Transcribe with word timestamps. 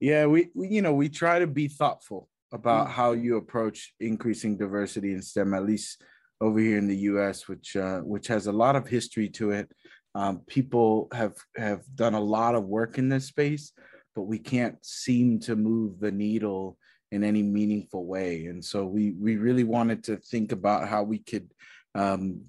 Yeah, 0.00 0.26
we, 0.26 0.48
we, 0.54 0.68
you 0.68 0.82
know, 0.82 0.92
we 0.92 1.08
try 1.08 1.38
to 1.38 1.46
be 1.46 1.68
thoughtful 1.68 2.28
about 2.52 2.88
mm. 2.88 2.90
how 2.90 3.12
you 3.12 3.36
approach 3.36 3.94
increasing 4.00 4.56
diversity 4.56 5.12
in 5.12 5.22
STEM, 5.22 5.54
at 5.54 5.64
least 5.64 6.02
over 6.40 6.58
here 6.58 6.78
in 6.78 6.86
the 6.86 6.96
U.S., 6.96 7.48
which 7.48 7.76
uh, 7.76 8.00
which 8.00 8.26
has 8.28 8.46
a 8.46 8.52
lot 8.52 8.76
of 8.76 8.86
history 8.86 9.28
to 9.30 9.52
it. 9.52 9.70
Um, 10.14 10.42
people 10.46 11.08
have 11.12 11.34
have 11.56 11.82
done 11.94 12.14
a 12.14 12.20
lot 12.20 12.54
of 12.54 12.64
work 12.64 12.98
in 12.98 13.08
this 13.08 13.26
space, 13.26 13.72
but 14.14 14.22
we 14.22 14.38
can't 14.38 14.76
seem 14.84 15.40
to 15.40 15.56
move 15.56 15.98
the 15.98 16.12
needle 16.12 16.78
in 17.10 17.24
any 17.24 17.42
meaningful 17.42 18.06
way. 18.06 18.46
And 18.46 18.64
so 18.64 18.84
we 18.84 19.12
we 19.12 19.36
really 19.36 19.64
wanted 19.64 20.04
to 20.04 20.16
think 20.16 20.52
about 20.52 20.88
how 20.88 21.02
we 21.02 21.18
could 21.18 21.50
um, 21.96 22.42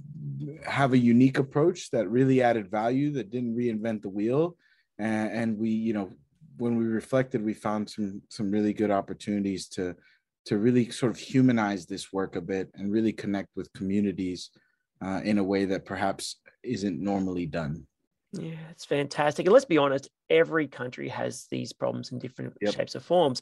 have 0.66 0.94
a 0.94 0.98
unique 0.98 1.40
approach 1.40 1.90
that 1.92 2.10
really 2.10 2.42
added 2.42 2.70
value 2.70 3.12
that 3.12 3.32
didn't 3.32 3.56
reinvent 3.56 4.02
the 4.02 4.10
wheel 4.10 4.56
and, 5.00 5.32
and, 5.32 5.58
we 5.58 5.70
you 5.70 5.94
know 5.94 6.12
when 6.58 6.76
we 6.76 6.86
reflected 6.86 7.44
we 7.44 7.54
found 7.54 7.90
some 7.90 8.22
some 8.30 8.52
really 8.52 8.74
good 8.74 8.92
opportunities 8.92 9.68
to 9.68 9.96
to 10.46 10.58
really 10.58 10.90
sort 10.90 11.12
of 11.12 11.18
humanize 11.18 11.86
this 11.86 12.12
work 12.12 12.36
a 12.36 12.42
bit 12.42 12.70
and 12.76 12.92
really 12.92 13.14
connect 13.14 13.50
with 13.56 13.72
communities 13.74 14.50
uh, 15.04 15.22
in 15.24 15.38
a 15.38 15.44
way 15.44 15.66
that 15.66 15.86
perhaps 15.86 16.38
isn't 16.64 17.00
normally 17.00 17.46
done 17.46 17.86
yeah, 18.34 18.56
it's 18.72 18.86
fantastic. 18.86 19.46
And 19.46 19.54
let's 19.54 19.66
be 19.66 19.78
honest, 19.78 20.10
every 20.30 20.68
country 20.68 21.08
has 21.10 21.48
these 21.50 21.74
problems 21.74 22.12
in 22.12 22.20
different 22.20 22.54
yep. 22.62 22.76
shapes 22.76 22.96
or 22.96 23.00
forms, 23.00 23.42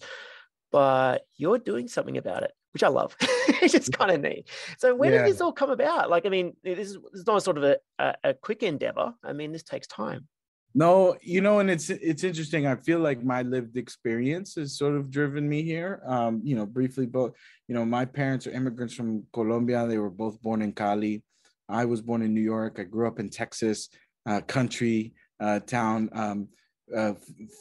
but 0.72 1.26
you're 1.38 1.58
doing 1.58 1.88
something 1.88 2.18
about 2.18 2.44
it 2.44 2.52
which 2.76 2.84
I 2.84 2.90
love. 2.90 3.16
it's 3.22 3.72
just 3.72 3.94
kind 3.94 4.12
of 4.12 4.20
neat. 4.20 4.50
So 4.78 4.94
when 4.94 5.14
yeah. 5.14 5.20
did 5.20 5.32
this 5.32 5.40
all 5.40 5.54
come 5.54 5.70
about? 5.70 6.10
Like, 6.10 6.26
I 6.26 6.30
mean, 6.30 6.58
this 6.62 6.90
is, 6.90 6.98
this 7.14 7.22
is 7.22 7.26
not 7.26 7.42
sort 7.42 7.58
of 7.58 7.64
a, 7.64 7.78
a, 7.98 8.14
a 8.26 8.34
quick 8.34 8.64
endeavor. 8.64 9.14
I 9.24 9.32
mean, 9.32 9.54
this 9.54 9.64
takes 9.64 9.88
time. 9.88 10.28
No, 10.74 11.16
you 11.22 11.40
know, 11.40 11.60
and 11.60 11.70
it's 11.72 11.90
it's 11.90 12.26
interesting. 12.26 12.68
I 12.68 12.76
feel 12.76 13.00
like 13.00 13.24
my 13.24 13.44
lived 13.44 13.78
experience 13.78 14.56
has 14.56 14.78
sort 14.78 14.94
of 14.96 15.10
driven 15.10 15.48
me 15.48 15.64
here. 15.64 16.02
Um, 16.06 16.42
you 16.44 16.54
know, 16.58 16.66
briefly, 16.66 17.06
both 17.06 17.32
you 17.70 17.76
know, 17.76 17.86
my 17.86 18.04
parents 18.04 18.46
are 18.46 18.52
immigrants 18.52 18.94
from 18.94 19.24
Colombia. 19.32 19.88
They 19.88 20.00
were 20.00 20.10
both 20.10 20.42
born 20.42 20.62
in 20.62 20.74
Cali. 20.74 21.24
I 21.70 21.86
was 21.86 22.02
born 22.02 22.24
in 22.24 22.34
New 22.34 22.42
York. 22.42 22.78
I 22.78 22.84
grew 22.84 23.08
up 23.08 23.22
in 23.22 23.30
Texas, 23.30 23.88
uh, 24.26 24.42
country 24.42 25.14
uh, 25.40 25.62
town. 25.62 26.10
Um, 26.12 26.50
uh, 26.94 27.14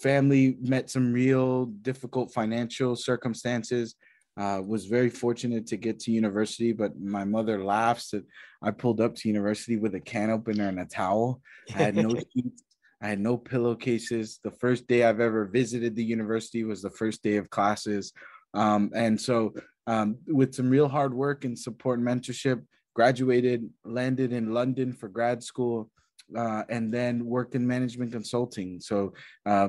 family 0.02 0.56
met 0.60 0.90
some 0.90 1.12
real 1.12 1.66
difficult 1.66 2.34
financial 2.34 2.96
circumstances. 2.96 3.94
Uh, 4.36 4.60
was 4.66 4.86
very 4.86 5.10
fortunate 5.10 5.64
to 5.64 5.76
get 5.76 6.00
to 6.00 6.10
university, 6.10 6.72
but 6.72 6.98
my 7.00 7.22
mother 7.22 7.62
laughs 7.62 8.10
that 8.10 8.24
I 8.62 8.72
pulled 8.72 9.00
up 9.00 9.14
to 9.16 9.28
university 9.28 9.76
with 9.76 9.94
a 9.94 10.00
can 10.00 10.30
opener 10.30 10.68
and 10.68 10.80
a 10.80 10.86
towel. 10.86 11.40
I 11.72 11.78
had 11.78 11.94
no 11.94 12.08
sheets, 12.34 12.64
I 13.00 13.08
had 13.08 13.20
no 13.20 13.36
pillowcases. 13.36 14.40
The 14.42 14.50
first 14.50 14.88
day 14.88 15.04
I've 15.04 15.20
ever 15.20 15.44
visited 15.44 15.94
the 15.94 16.02
university 16.02 16.64
was 16.64 16.82
the 16.82 16.90
first 16.90 17.22
day 17.22 17.36
of 17.36 17.50
classes. 17.50 18.12
Um, 18.54 18.90
and 18.94 19.20
so, 19.20 19.52
um, 19.86 20.16
with 20.26 20.54
some 20.54 20.70
real 20.70 20.88
hard 20.88 21.12
work 21.12 21.44
and 21.44 21.58
support 21.58 21.98
and 21.98 22.08
mentorship, 22.08 22.62
graduated, 22.94 23.68
landed 23.84 24.32
in 24.32 24.54
London 24.54 24.92
for 24.92 25.08
grad 25.08 25.42
school. 25.42 25.90
Uh, 26.34 26.62
and 26.70 26.92
then 26.92 27.26
worked 27.26 27.54
in 27.54 27.66
management 27.66 28.10
consulting. 28.10 28.80
So, 28.80 29.12
uh, 29.44 29.68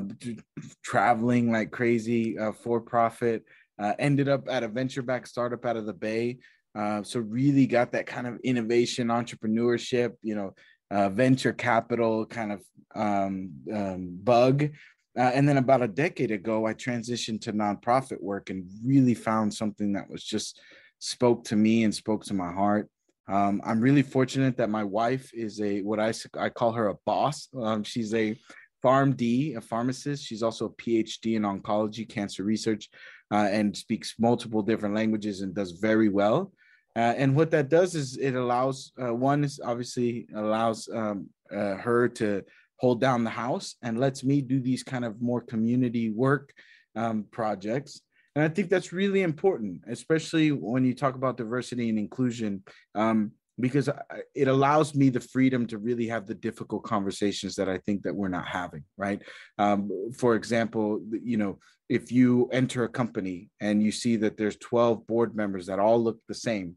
traveling 0.86 1.52
like 1.52 1.70
crazy, 1.70 2.40
uh, 2.40 2.54
for 2.54 2.80
profit, 2.80 3.44
uh, 3.80 3.94
ended 4.00 4.30
up 4.30 4.48
at 4.50 4.64
a 4.64 4.68
venture 4.68 5.02
back 5.02 5.28
startup 5.28 5.66
out 5.66 5.78
of 5.78 5.86
the 5.86 5.94
Bay. 5.94 6.38
Uh, 6.78 7.02
so 7.04 7.20
really 7.20 7.68
got 7.68 7.92
that 7.94 8.06
kind 8.06 8.28
of 8.28 8.40
innovation, 8.44 9.08
entrepreneurship, 9.08 10.14
you 10.22 10.36
know, 10.36 10.54
uh, 10.92 11.10
venture 11.10 11.54
capital 11.54 12.26
kind 12.26 12.52
of 12.52 12.62
um, 12.96 13.52
um, 13.74 14.18
bug. 14.24 14.70
Uh, 15.18 15.32
and 15.34 15.48
then 15.48 15.58
about 15.58 15.82
a 15.82 15.88
decade 15.88 16.32
ago, 16.32 16.66
I 16.66 16.74
transitioned 16.74 17.42
to 17.42 17.54
nonprofit 17.54 18.22
work 18.22 18.50
and 18.50 18.66
really 18.84 19.14
found 19.14 19.54
something 19.54 19.94
that 19.94 20.10
was 20.10 20.24
just 20.24 20.60
spoke 21.00 21.46
to 21.46 21.56
me 21.56 21.84
and 21.84 21.96
spoke 21.96 22.26
to 22.26 22.34
my 22.34 22.52
heart. 22.52 22.90
Um, 23.28 23.62
I'm 23.66 23.80
really 23.80 24.04
fortunate 24.04 24.58
that 24.58 24.70
my 24.70 24.84
wife 24.84 25.32
is 25.34 25.60
a 25.62 25.82
what 25.82 26.00
I 26.00 26.14
I 26.38 26.50
call 26.50 26.74
her 26.74 26.90
a 26.90 26.96
boss. 27.06 27.48
Um, 27.60 27.84
she's 27.84 28.14
a 28.14 28.38
PharmD, 28.86 29.58
a 29.58 29.62
pharmacist. 29.62 30.24
She's 30.24 30.44
also 30.44 30.66
a 30.66 30.74
PhD 30.82 31.36
in 31.36 31.42
oncology, 31.42 32.08
cancer 32.08 32.44
research 32.44 32.90
uh, 33.32 33.48
and 33.52 33.76
speaks 33.76 34.16
multiple 34.20 34.62
different 34.62 34.94
languages 34.94 35.42
and 35.42 35.56
does 35.56 35.72
very 35.72 36.10
well. 36.10 36.52
Uh, 36.96 37.14
and 37.18 37.36
what 37.36 37.52
that 37.52 37.70
does 37.70 37.96
is 37.96 38.18
it 38.18 38.36
allows 38.36 38.94
uh, 39.02 39.14
one 39.14 39.44
is 39.44 39.60
obviously 39.64 40.28
allows 40.36 40.88
um, 40.94 41.28
uh, 41.52 41.76
her 41.76 42.08
to 42.08 42.44
hold 42.78 43.02
down 43.02 43.24
the 43.24 43.30
house 43.30 43.76
and 43.82 44.00
lets 44.00 44.24
me 44.24 44.42
do 44.42 44.60
these 44.60 44.84
kind 44.84 45.04
of 45.04 45.22
more 45.22 45.42
community 45.42 46.12
work 46.12 46.54
um, 46.96 47.26
projects. 47.32 48.02
And 48.36 48.44
I 48.44 48.50
think 48.50 48.70
that's 48.70 48.94
really 48.94 49.24
important, 49.24 49.82
especially 49.88 50.52
when 50.52 50.86
you 50.86 50.94
talk 50.94 51.16
about 51.16 51.38
diversity 51.38 51.90
and 51.90 51.98
inclusion. 51.98 52.64
Um, 52.94 53.32
because 53.60 53.90
it 54.34 54.48
allows 54.48 54.96
me 54.96 55.10
the 55.10 55.20
freedom 55.20 55.66
to 55.68 55.78
really 55.78 56.08
have 56.08 56.28
the 56.28 56.34
difficult 56.34 56.84
conversations 56.84 57.56
that 57.56 57.70
I 57.70 57.78
think 57.78 58.04
that 58.04 58.16
we're 58.16 58.28
not 58.28 58.48
having, 58.48 58.84
right? 58.98 59.22
Um, 59.58 60.12
for 60.18 60.36
example, 60.36 61.02
you 61.12 61.38
know, 61.38 61.60
if 61.88 62.12
you 62.12 62.50
enter 62.52 62.84
a 62.84 62.90
company 62.90 63.50
and 63.62 63.82
you 63.82 63.92
see 63.92 64.18
that 64.18 64.38
there's 64.38 64.58
12 64.58 65.08
board 65.08 65.36
members 65.36 65.68
that 65.68 65.80
all 65.80 66.04
look 66.04 66.20
the 66.28 66.34
same, 66.34 66.76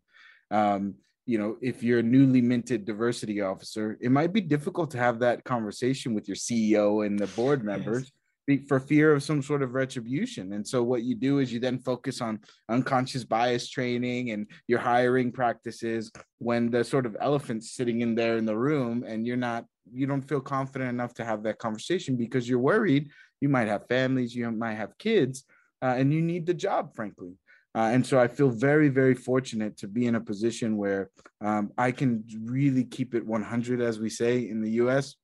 um, 0.50 0.94
you 1.26 1.38
know, 1.38 1.56
if 1.60 1.82
you're 1.82 1.98
a 1.98 2.02
newly 2.02 2.40
minted 2.40 2.84
diversity 2.84 3.40
officer, 3.40 3.98
it 4.00 4.10
might 4.10 4.32
be 4.32 4.40
difficult 4.40 4.90
to 4.92 4.98
have 4.98 5.18
that 5.18 5.44
conversation 5.44 6.14
with 6.14 6.28
your 6.28 6.36
CEO 6.36 7.04
and 7.04 7.18
the 7.18 7.26
board 7.28 7.64
members. 7.64 8.04
Yes 8.04 8.12
for 8.68 8.80
fear 8.80 9.12
of 9.12 9.22
some 9.22 9.42
sort 9.42 9.62
of 9.62 9.74
retribution. 9.74 10.54
And 10.54 10.66
so 10.66 10.82
what 10.82 11.02
you 11.02 11.14
do 11.14 11.38
is 11.38 11.52
you 11.52 11.60
then 11.60 11.78
focus 11.78 12.20
on 12.20 12.40
unconscious 12.68 13.24
bias 13.24 13.68
training 13.68 14.30
and 14.30 14.46
your 14.66 14.78
hiring 14.78 15.30
practices 15.32 16.10
when 16.38 16.70
the 16.70 16.82
sort 16.82 17.06
of 17.06 17.16
elephant's 17.20 17.72
sitting 17.72 18.00
in 18.00 18.14
there 18.14 18.38
in 18.38 18.46
the 18.46 18.56
room 18.56 19.04
and 19.06 19.26
you're 19.26 19.36
not 19.36 19.64
you 19.90 20.06
don't 20.06 20.28
feel 20.28 20.40
confident 20.40 20.90
enough 20.90 21.14
to 21.14 21.24
have 21.24 21.42
that 21.42 21.58
conversation 21.58 22.14
because 22.14 22.46
you're 22.46 22.58
worried 22.58 23.08
you 23.40 23.48
might 23.48 23.68
have 23.68 23.86
families, 23.86 24.34
you 24.34 24.50
might 24.50 24.74
have 24.74 24.98
kids, 24.98 25.44
uh, 25.82 25.94
and 25.96 26.12
you 26.12 26.20
need 26.20 26.46
the 26.46 26.54
job, 26.54 26.94
frankly. 26.94 27.34
Uh, 27.74 27.90
and 27.92 28.04
so 28.04 28.18
I 28.18 28.28
feel 28.28 28.50
very, 28.50 28.88
very 28.88 29.14
fortunate 29.14 29.76
to 29.78 29.88
be 29.88 30.06
in 30.06 30.16
a 30.16 30.20
position 30.20 30.76
where 30.76 31.10
um, 31.40 31.70
I 31.78 31.92
can 31.92 32.24
really 32.44 32.84
keep 32.84 33.14
it 33.14 33.24
100, 33.24 33.80
as 33.80 34.00
we 34.00 34.10
say 34.10 34.48
in 34.48 34.60
the 34.60 34.70
US. 34.82 35.14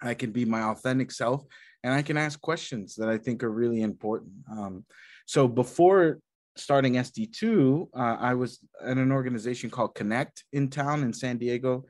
I 0.00 0.14
can 0.14 0.32
be 0.32 0.44
my 0.44 0.62
authentic 0.62 1.10
self 1.10 1.44
and 1.84 1.92
I 1.92 2.02
can 2.02 2.16
ask 2.16 2.40
questions 2.40 2.96
that 2.96 3.10
I 3.10 3.18
think 3.18 3.44
are 3.44 3.50
really 3.50 3.82
important. 3.82 4.32
Um, 4.50 4.84
so 5.26 5.46
before 5.46 6.18
starting 6.56 6.94
SD2, 6.94 7.88
uh, 7.94 8.16
I 8.18 8.32
was 8.34 8.58
at 8.82 8.96
an 8.96 9.12
organization 9.12 9.68
called 9.68 9.94
Connect 9.94 10.44
in 10.54 10.70
town 10.70 11.02
in 11.02 11.12
San 11.12 11.36
Diego. 11.36 11.84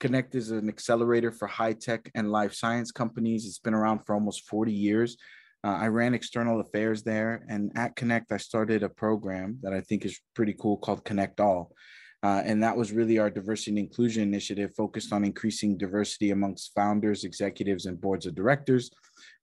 Connect 0.00 0.34
is 0.34 0.50
an 0.50 0.68
accelerator 0.68 1.30
for 1.30 1.46
high 1.46 1.74
tech 1.74 2.10
and 2.14 2.32
life 2.32 2.54
science 2.54 2.90
companies. 2.90 3.44
It's 3.46 3.58
been 3.58 3.74
around 3.74 4.00
for 4.06 4.14
almost 4.14 4.48
40 4.48 4.72
years. 4.72 5.18
Uh, 5.62 5.76
I 5.76 5.88
ran 5.88 6.14
external 6.14 6.60
affairs 6.60 7.02
there. 7.02 7.44
And 7.48 7.70
at 7.76 7.96
Connect, 7.96 8.32
I 8.32 8.38
started 8.38 8.82
a 8.82 8.88
program 8.88 9.58
that 9.62 9.74
I 9.74 9.82
think 9.82 10.06
is 10.06 10.18
pretty 10.34 10.54
cool 10.58 10.78
called 10.78 11.04
Connect 11.04 11.38
All. 11.38 11.72
Uh, 12.22 12.42
and 12.46 12.62
that 12.62 12.74
was 12.74 12.92
really 12.92 13.18
our 13.18 13.28
diversity 13.28 13.72
and 13.72 13.78
inclusion 13.78 14.22
initiative 14.22 14.74
focused 14.74 15.12
on 15.12 15.26
increasing 15.26 15.76
diversity 15.76 16.30
amongst 16.30 16.72
founders, 16.74 17.24
executives, 17.24 17.84
and 17.84 18.00
boards 18.00 18.24
of 18.24 18.34
directors. 18.34 18.90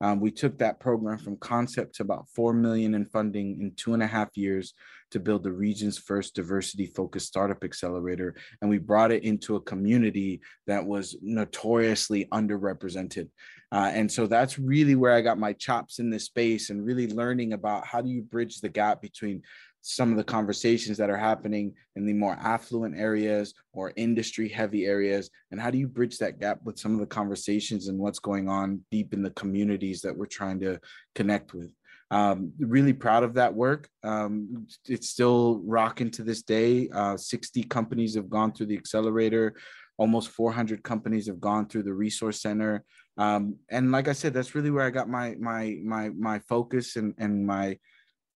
Um, 0.01 0.19
we 0.19 0.31
took 0.31 0.57
that 0.57 0.79
program 0.79 1.17
from 1.17 1.37
concept 1.37 1.95
to 1.95 2.03
about 2.03 2.27
4 2.35 2.53
million 2.53 2.95
in 2.95 3.05
funding 3.05 3.61
in 3.61 3.73
two 3.75 3.93
and 3.93 4.01
a 4.01 4.07
half 4.07 4.35
years 4.35 4.73
to 5.11 5.19
build 5.19 5.43
the 5.43 5.51
region's 5.51 5.97
first 5.97 6.35
diversity 6.35 6.87
focused 6.87 7.27
startup 7.27 7.63
accelerator. 7.63 8.35
And 8.61 8.69
we 8.69 8.77
brought 8.77 9.11
it 9.11 9.23
into 9.23 9.55
a 9.55 9.61
community 9.61 10.41
that 10.67 10.85
was 10.85 11.15
notoriously 11.21 12.25
underrepresented. 12.31 13.29
Uh, 13.73 13.91
and 13.93 14.11
so 14.11 14.27
that's 14.27 14.59
really 14.59 14.95
where 14.95 15.13
I 15.13 15.21
got 15.21 15.37
my 15.37 15.53
chops 15.53 15.99
in 15.99 16.09
this 16.09 16.25
space 16.25 16.69
and 16.69 16.85
really 16.85 17.07
learning 17.07 17.53
about 17.53 17.85
how 17.85 18.01
do 18.01 18.09
you 18.09 18.21
bridge 18.21 18.59
the 18.59 18.69
gap 18.69 19.01
between 19.01 19.43
some 19.81 20.11
of 20.11 20.17
the 20.17 20.23
conversations 20.23 20.97
that 20.97 21.09
are 21.09 21.17
happening 21.17 21.73
in 21.95 22.05
the 22.05 22.13
more 22.13 22.37
affluent 22.41 22.97
areas 22.97 23.53
or 23.73 23.93
industry 23.95 24.47
heavy 24.47 24.85
areas? 24.85 25.29
And 25.51 25.59
how 25.59 25.71
do 25.71 25.77
you 25.77 25.87
bridge 25.87 26.17
that 26.19 26.39
gap 26.39 26.59
with 26.63 26.79
some 26.79 26.93
of 26.93 26.99
the 26.99 27.05
conversations 27.05 27.87
and 27.87 27.99
what's 27.99 28.19
going 28.19 28.47
on 28.47 28.81
deep 28.91 29.13
in 29.13 29.21
the 29.21 29.31
communities 29.31 30.01
that 30.01 30.15
we're 30.15 30.25
trying 30.25 30.59
to 30.61 30.79
connect 31.15 31.53
with? 31.53 31.71
Um, 32.11 32.51
really 32.59 32.93
proud 32.93 33.23
of 33.23 33.35
that 33.35 33.53
work. 33.53 33.89
Um, 34.03 34.67
it's 34.85 35.09
still 35.09 35.61
rocking 35.63 36.11
to 36.11 36.23
this 36.23 36.43
day. 36.43 36.89
Uh, 36.93 37.15
60 37.15 37.63
companies 37.63 38.15
have 38.15 38.29
gone 38.29 38.51
through 38.51 38.65
the 38.65 38.77
accelerator. 38.77 39.55
Almost 39.97 40.29
400 40.29 40.83
companies 40.83 41.27
have 41.27 41.39
gone 41.39 41.67
through 41.67 41.83
the 41.83 41.93
resource 41.93 42.41
center. 42.41 42.83
Um, 43.17 43.57
and 43.69 43.91
like 43.91 44.07
i 44.07 44.13
said 44.13 44.33
that's 44.33 44.55
really 44.55 44.71
where 44.71 44.85
i 44.85 44.89
got 44.89 45.09
my 45.09 45.35
my 45.37 45.77
my 45.83 46.09
my 46.09 46.39
focus 46.39 46.95
and 46.95 47.13
and 47.17 47.45
my 47.45 47.77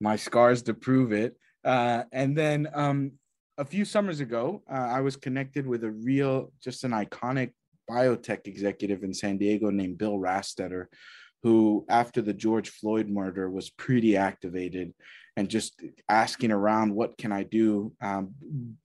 my 0.05 0.15
scars 0.15 0.61
to 0.61 0.73
prove 0.73 1.11
it. 1.11 1.35
Uh, 1.63 2.03
and 2.11 2.37
then 2.37 2.69
um, 2.73 3.11
a 3.57 3.65
few 3.65 3.83
summers 3.83 4.19
ago, 4.19 4.61
uh, 4.71 4.87
I 4.97 5.01
was 5.01 5.15
connected 5.15 5.65
with 5.65 5.83
a 5.83 5.91
real, 5.91 6.53
just 6.63 6.83
an 6.83 6.91
iconic 6.91 7.51
biotech 7.89 8.45
executive 8.45 9.03
in 9.03 9.13
San 9.13 9.37
Diego 9.37 9.71
named 9.71 9.97
Bill 9.97 10.17
Rastetter, 10.19 10.85
who, 11.41 11.85
after 11.89 12.21
the 12.21 12.33
George 12.33 12.69
Floyd 12.69 13.09
murder, 13.09 13.49
was 13.49 13.71
pretty 13.71 14.15
activated 14.15 14.93
and 15.37 15.49
just 15.49 15.81
asking 16.07 16.51
around, 16.51 16.93
what 16.93 17.17
can 17.17 17.31
I 17.31 17.43
do? 17.43 17.91
Um, 17.99 18.35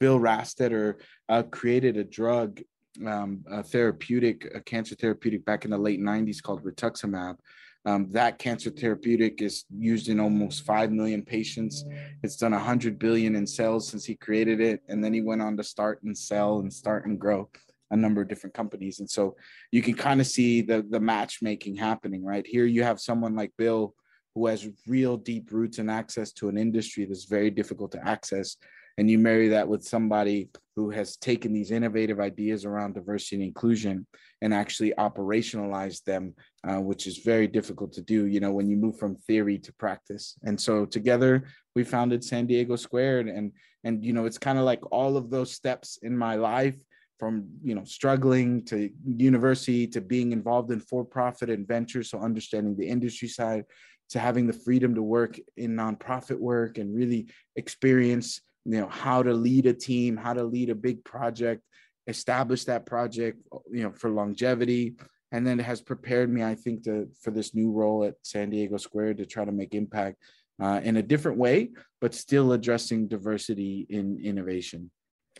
Bill 0.00 0.18
Rastetter 0.18 0.94
uh, 1.28 1.42
created 1.44 1.98
a 1.98 2.04
drug, 2.04 2.60
um, 3.06 3.44
a 3.46 3.62
therapeutic, 3.62 4.50
a 4.54 4.60
cancer 4.60 4.94
therapeutic 4.94 5.44
back 5.44 5.64
in 5.66 5.70
the 5.70 5.78
late 5.78 6.00
90s 6.00 6.42
called 6.42 6.64
rituximab 6.64 7.36
um, 7.86 8.08
that 8.10 8.38
cancer 8.38 8.70
therapeutic 8.70 9.40
is 9.40 9.64
used 9.74 10.08
in 10.08 10.20
almost 10.20 10.64
5 10.64 10.92
million 10.92 11.22
patients. 11.22 11.84
It's 12.22 12.36
done 12.36 12.52
100 12.52 12.98
billion 12.98 13.36
in 13.36 13.46
sales 13.46 13.88
since 13.88 14.04
he 14.04 14.14
created 14.14 14.60
it. 14.60 14.82
And 14.88 15.02
then 15.02 15.14
he 15.14 15.22
went 15.22 15.40
on 15.40 15.56
to 15.56 15.64
start 15.64 16.02
and 16.02 16.16
sell 16.16 16.60
and 16.60 16.72
start 16.72 17.06
and 17.06 17.18
grow 17.18 17.48
a 17.90 17.96
number 17.96 18.20
of 18.20 18.28
different 18.28 18.54
companies. 18.54 19.00
And 19.00 19.08
so 19.08 19.34
you 19.72 19.82
can 19.82 19.94
kind 19.94 20.20
of 20.20 20.26
see 20.26 20.60
the, 20.60 20.86
the 20.90 21.00
matchmaking 21.00 21.76
happening, 21.76 22.24
right? 22.24 22.46
Here 22.46 22.66
you 22.66 22.82
have 22.82 23.00
someone 23.00 23.34
like 23.34 23.52
Bill 23.56 23.94
who 24.34 24.46
has 24.46 24.68
real 24.86 25.16
deep 25.16 25.50
roots 25.50 25.78
and 25.78 25.90
access 25.90 26.32
to 26.32 26.48
an 26.48 26.58
industry 26.58 27.04
that's 27.04 27.24
very 27.24 27.50
difficult 27.50 27.92
to 27.92 28.06
access 28.06 28.56
and 29.00 29.10
you 29.10 29.18
marry 29.18 29.48
that 29.48 29.66
with 29.66 29.82
somebody 29.82 30.50
who 30.76 30.90
has 30.90 31.16
taken 31.16 31.54
these 31.54 31.70
innovative 31.70 32.20
ideas 32.20 32.66
around 32.66 32.92
diversity 32.92 33.36
and 33.36 33.44
inclusion 33.44 34.06
and 34.42 34.52
actually 34.52 34.92
operationalized 34.98 36.04
them 36.04 36.34
uh, 36.68 36.76
which 36.76 37.06
is 37.06 37.16
very 37.16 37.46
difficult 37.46 37.94
to 37.94 38.02
do 38.02 38.26
you 38.26 38.40
know 38.40 38.52
when 38.52 38.68
you 38.68 38.76
move 38.76 38.98
from 38.98 39.16
theory 39.16 39.58
to 39.58 39.72
practice. 39.72 40.36
And 40.44 40.60
so 40.60 40.84
together 40.84 41.44
we 41.74 41.82
founded 41.82 42.22
san 42.22 42.46
diego 42.46 42.76
squared 42.76 43.26
and 43.26 43.52
and 43.84 44.04
you 44.04 44.12
know 44.12 44.26
it's 44.26 44.36
kind 44.36 44.58
of 44.58 44.64
like 44.66 44.82
all 44.92 45.16
of 45.16 45.30
those 45.30 45.50
steps 45.50 45.98
in 46.02 46.14
my 46.14 46.34
life 46.34 46.76
from 47.18 47.48
you 47.62 47.74
know 47.74 47.84
struggling 47.84 48.62
to 48.66 48.90
university 49.06 49.86
to 49.86 50.02
being 50.02 50.32
involved 50.32 50.70
in 50.72 50.80
for-profit 50.80 51.48
and 51.48 51.66
ventures 51.66 52.10
so 52.10 52.18
understanding 52.20 52.76
the 52.76 52.86
industry 52.86 53.28
side 53.28 53.64
to 54.10 54.18
having 54.18 54.46
the 54.46 54.60
freedom 54.66 54.94
to 54.94 55.02
work 55.02 55.38
in 55.56 55.74
nonprofit 55.74 56.38
work 56.38 56.76
and 56.76 56.94
really 56.94 57.28
experience 57.56 58.42
you 58.70 58.80
know 58.80 58.88
how 58.88 59.22
to 59.22 59.32
lead 59.32 59.66
a 59.66 59.72
team 59.72 60.16
how 60.16 60.32
to 60.32 60.44
lead 60.44 60.70
a 60.70 60.74
big 60.74 61.04
project 61.04 61.62
establish 62.06 62.64
that 62.64 62.86
project 62.86 63.38
you 63.70 63.82
know 63.82 63.92
for 63.92 64.10
longevity. 64.10 64.94
And 65.32 65.46
then 65.46 65.60
it 65.60 65.62
has 65.64 65.80
prepared 65.80 66.28
me 66.32 66.42
i 66.42 66.54
think 66.54 66.82
to 66.84 67.08
for 67.22 67.30
this 67.30 67.54
new 67.54 67.70
role 67.70 68.04
at 68.04 68.14
san 68.22 68.50
diego 68.50 68.76
square 68.76 69.14
to 69.14 69.24
try 69.24 69.44
to 69.44 69.52
make 69.52 69.74
impact 69.74 70.16
uh, 70.60 70.80
in 70.82 70.96
a 70.96 71.02
different 71.02 71.38
way 71.38 71.70
but 72.00 72.14
still 72.14 72.52
addressing 72.52 73.08
diversity 73.08 73.86
in 73.88 74.20
innovation. 74.22 74.90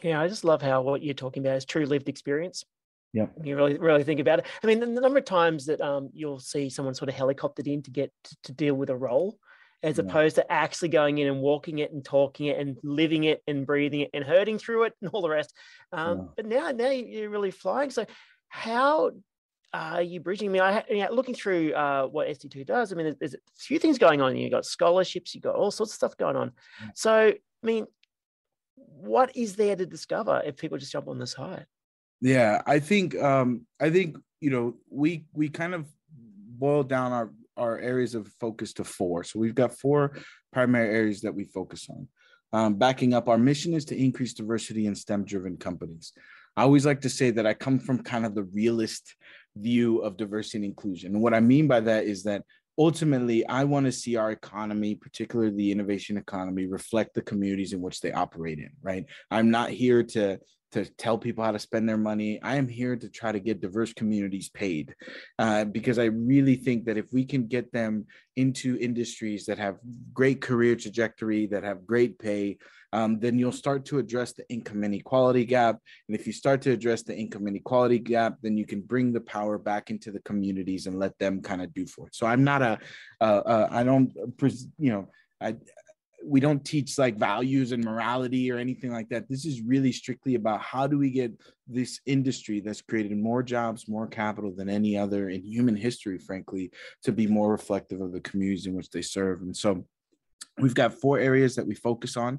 Yeah 0.03 0.21
i 0.21 0.29
just 0.29 0.45
love 0.45 0.63
how 0.63 0.83
what 0.83 1.03
you're 1.03 1.23
talking 1.25 1.45
about 1.45 1.57
is 1.57 1.65
true 1.65 1.87
lived 1.87 2.09
experience. 2.09 2.65
Yeah. 3.13 3.27
You 3.43 3.57
really 3.57 3.77
really 3.79 4.05
think 4.05 4.21
about 4.21 4.39
it. 4.41 4.47
I 4.63 4.67
mean 4.69 4.79
the, 4.79 4.87
number 4.87 5.19
of 5.19 5.25
times 5.25 5.67
that 5.67 5.81
um, 5.81 6.11
you'll 6.13 6.39
see 6.39 6.71
someone 6.71 6.95
sort 6.95 7.09
of 7.09 7.17
helicoptered 7.17 7.67
in 7.67 7.83
to 7.83 7.91
get 7.91 8.13
to, 8.25 8.37
to 8.45 8.53
deal 8.53 8.75
with 8.75 8.91
a 8.91 8.97
role 8.97 9.39
as 9.83 9.99
yeah. 9.99 10.05
opposed 10.05 10.37
to 10.37 10.53
actually 10.53 10.89
going 10.89 11.19
in 11.19 11.29
and 11.29 11.41
walking 11.41 11.79
it 11.79 11.93
and 11.93 12.05
talking 12.05 12.47
it 12.47 12.59
and 12.59 12.77
living 12.83 13.25
it 13.25 13.43
and 13.47 13.67
breathing 13.67 14.01
it 14.01 14.11
and 14.13 14.25
hurting 14.25 14.59
through 14.59 14.85
it 14.85 14.95
and 15.01 15.11
all 15.11 15.23
the 15.23 15.31
rest. 15.31 15.55
Um, 15.93 16.19
yeah. 16.19 16.25
But 16.37 16.47
now, 16.47 16.71
now 16.71 16.91
you're 16.91 17.31
really 17.31 17.51
flying. 17.51 17.91
So, 17.91 18.07
how 18.49 19.13
are 19.73 20.03
you 20.03 20.21
bridging? 20.21 20.49
I 20.51 20.53
mean, 20.53 20.63
I 20.63 20.85
you 20.91 20.99
know, 20.99 21.13
looking 21.13 21.35
through 21.35 21.73
uh, 21.73 22.07
what 22.07 22.29
SD2 22.29 22.67
does. 22.67 22.93
I 22.93 22.97
mean, 22.97 23.05
there's, 23.05 23.17
there's, 23.17 23.35
a 23.35 23.39
few 23.57 23.79
things 23.79 23.99
going 23.99 24.21
on. 24.21 24.37
You've 24.37 24.51
got 24.51 24.67
scholarships, 24.67 25.35
you've 25.35 25.45
got 25.45 25.55
all 25.55 25.71
sorts 25.71 25.93
of 25.93 25.97
stuff 25.97 26.17
going 26.17 26.37
on. 26.37 26.53
So, 26.95 27.29
I 27.29 27.67
mean, 27.67 27.87
what 28.75 29.35
is 29.37 29.57
there 29.57 29.77
to 29.77 29.87
discover 29.87 30.43
if 30.45 30.57
people 30.57 30.79
just 30.79 30.93
jump 30.93 31.09
on 31.09 31.19
this 31.19 31.35
high? 31.35 31.65
Yeah, 32.21 32.63
I 32.67 32.81
think 32.81 33.17
um, 33.17 33.67
I 33.81 33.91
think 33.91 34.17
you 34.41 34.51
know 34.51 34.75
we 34.91 35.25
we 35.33 35.49
kind 35.49 35.75
of 35.75 35.87
boil 36.07 36.83
down 36.83 37.13
our 37.13 37.31
our 37.61 37.79
areas 37.79 38.15
of 38.15 38.29
focus 38.41 38.73
to 38.75 38.85
four. 38.85 39.23
So 39.25 39.39
we've 39.39 39.55
got 39.55 39.79
four 39.79 40.17
primary 40.53 40.95
areas 40.95 41.21
that 41.21 41.35
we 41.35 41.45
focus 41.45 41.89
on. 41.91 42.09
Um, 42.53 42.75
backing 42.75 43.15
up, 43.15 43.29
our 43.29 43.39
mission 43.39 43.75
is 43.75 43.85
to 43.87 43.97
increase 43.97 44.35
diversity 44.35 44.87
in 44.87 44.95
STEM 44.95 45.25
driven 45.25 45.57
companies. 45.57 46.13
I 46.57 46.63
always 46.63 46.85
like 46.85 47.01
to 47.03 47.09
say 47.09 47.31
that 47.31 47.47
I 47.47 47.55
come 47.55 47.79
from 47.79 48.03
kind 48.03 48.27
of 48.27 48.35
the 48.35 48.43
realist 48.43 49.15
view 49.57 49.99
of 49.99 50.17
diversity 50.17 50.59
and 50.59 50.65
inclusion. 50.65 51.15
And 51.15 51.23
what 51.23 51.35
I 51.35 51.41
mean 51.41 51.69
by 51.69 51.81
that 51.81 52.05
is 52.05 52.25
that 52.25 52.43
ultimately, 52.77 53.47
I 53.47 53.65
want 53.65 53.87
to 53.87 53.93
see 53.93 54.17
our 54.17 54.31
economy, 54.33 54.95
particularly 54.95 55.55
the 55.55 55.71
innovation 55.71 56.17
economy, 56.17 56.67
reflect 56.67 57.15
the 57.15 57.23
communities 57.23 57.73
in 57.73 57.81
which 57.81 58.01
they 58.01 58.13
operate 58.13 58.59
in, 58.59 58.71
right? 58.83 59.05
I'm 59.31 59.51
not 59.51 59.71
here 59.71 60.03
to 60.03 60.39
to 60.73 60.85
tell 60.85 61.19
people 61.19 61.45
how 61.45 61.53
to 61.53 61.59
spend 61.59 61.89
their 61.89 61.97
money. 61.97 62.41
I 62.43 62.57
am 62.57 62.69
here 62.69 62.97
to 62.97 63.09
try 63.09 63.33
to 63.33 63.41
get 63.41 63.61
diverse 63.61 63.93
communities 63.93 64.49
paid 64.49 64.95
uh, 65.39 65.65
because 65.65 65.99
I 65.99 66.05
really 66.05 66.57
think 66.57 66.85
that 66.87 66.97
if 66.97 67.13
we 67.13 67.25
can 67.25 67.47
get 67.47 67.73
them 67.73 68.07
into 68.37 68.79
industries 68.79 69.47
that 69.47 69.59
have 69.59 69.79
great 70.13 70.41
career 70.41 70.77
trajectory, 70.77 71.47
that 71.49 71.65
have 71.65 71.87
great 71.87 72.19
pay, 72.19 72.59
um, 72.93 73.21
then 73.21 73.39
you'll 73.39 73.53
start 73.53 73.85
to 73.87 73.99
address 73.99 74.33
the 74.33 74.49
income 74.49 74.83
inequality 74.83 75.45
gap. 75.45 75.79
And 76.09 76.17
if 76.17 76.27
you 76.27 76.33
start 76.33 76.63
to 76.63 76.73
address 76.73 77.03
the 77.03 77.17
income 77.17 77.47
inequality 77.47 77.99
gap, 77.99 78.37
then 78.43 78.57
you 78.57 78.67
can 78.67 78.81
bring 78.81 79.13
the 79.13 79.21
power 79.21 79.59
back 79.59 79.91
into 79.91 80.11
the 80.11 80.21
communities 80.21 80.87
and 80.87 80.99
let 80.99 81.19
them 81.19 81.41
kind 81.43 81.63
of 81.63 81.73
do 81.73 81.87
for 81.87 82.09
it. 82.09 82.15
So 82.15 82.27
I'm 82.27 82.45
not 82.45 82.63
a, 82.63 82.79
uh, 83.21 83.25
uh, 83.25 83.69
I 83.71 83.85
don't, 83.85 84.13
you 84.79 84.93
know, 84.93 85.09
I, 85.41 85.57
we 86.25 86.41
don't 86.41 86.65
teach 86.65 86.99
like 86.99 87.17
values 87.17 87.73
and 87.73 87.85
morality 87.85 88.51
or 88.51 88.59
anything 88.59 88.93
like 88.93 89.09
that. 89.09 89.29
This 89.29 89.45
is 89.45 89.63
really 89.63 89.93
strictly 89.93 90.35
about 90.35 90.61
how 90.61 90.87
do 90.87 90.99
we 90.99 91.11
get 91.11 91.33
this 91.67 92.01
industry 92.07 92.61
that's 92.61 92.83
created 92.83 93.17
more 93.17 93.43
jobs, 93.43 93.89
more 93.89 94.07
capital 94.07 94.53
than 94.55 94.69
any 94.69 94.99
other 94.99 95.31
in 95.31 95.43
human 95.43 95.77
history, 95.77 96.19
frankly, 96.19 96.71
to 97.05 97.13
be 97.13 97.27
more 97.27 97.51
reflective 97.51 98.01
of 98.01 98.13
the 98.13 98.21
communities 98.21 98.67
in 98.67 98.75
which 98.75 98.91
they 98.91 99.03
serve. 99.03 99.41
And 99.41 99.57
so 99.57 99.87
we've 100.59 100.75
got 100.75 100.95
four 100.95 101.19
areas 101.19 101.55
that 101.57 101.67
we 101.67 101.75
focus 101.75 102.17
on. 102.17 102.39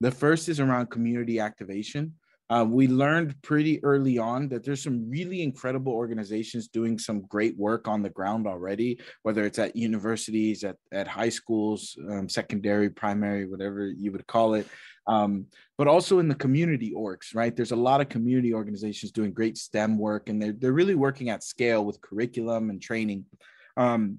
The 0.00 0.10
first 0.10 0.48
is 0.48 0.60
around 0.60 0.90
community 0.90 1.40
activation. 1.40 2.14
Uh, 2.48 2.64
we 2.68 2.86
learned 2.86 3.40
pretty 3.42 3.82
early 3.82 4.18
on 4.18 4.48
that 4.48 4.64
there's 4.64 4.82
some 4.82 5.10
really 5.10 5.42
incredible 5.42 5.92
organizations 5.92 6.68
doing 6.68 6.96
some 6.96 7.22
great 7.22 7.56
work 7.58 7.88
on 7.88 8.02
the 8.02 8.10
ground 8.10 8.46
already, 8.46 9.00
whether 9.22 9.44
it's 9.44 9.58
at 9.58 9.74
universities, 9.74 10.62
at, 10.62 10.76
at 10.92 11.08
high 11.08 11.28
schools, 11.28 11.98
um, 12.08 12.28
secondary, 12.28 12.88
primary, 12.88 13.46
whatever 13.48 13.88
you 13.88 14.12
would 14.12 14.26
call 14.28 14.54
it, 14.54 14.66
um, 15.08 15.46
but 15.76 15.88
also 15.88 16.20
in 16.20 16.28
the 16.28 16.36
community 16.36 16.92
orgs, 16.96 17.34
right? 17.34 17.56
There's 17.56 17.72
a 17.72 17.76
lot 17.76 18.00
of 18.00 18.08
community 18.08 18.54
organizations 18.54 19.10
doing 19.10 19.32
great 19.32 19.58
STEM 19.58 19.98
work, 19.98 20.28
and 20.28 20.40
they're, 20.40 20.54
they're 20.56 20.72
really 20.72 20.94
working 20.94 21.30
at 21.30 21.42
scale 21.42 21.84
with 21.84 22.00
curriculum 22.00 22.70
and 22.70 22.80
training. 22.80 23.24
Um, 23.76 24.18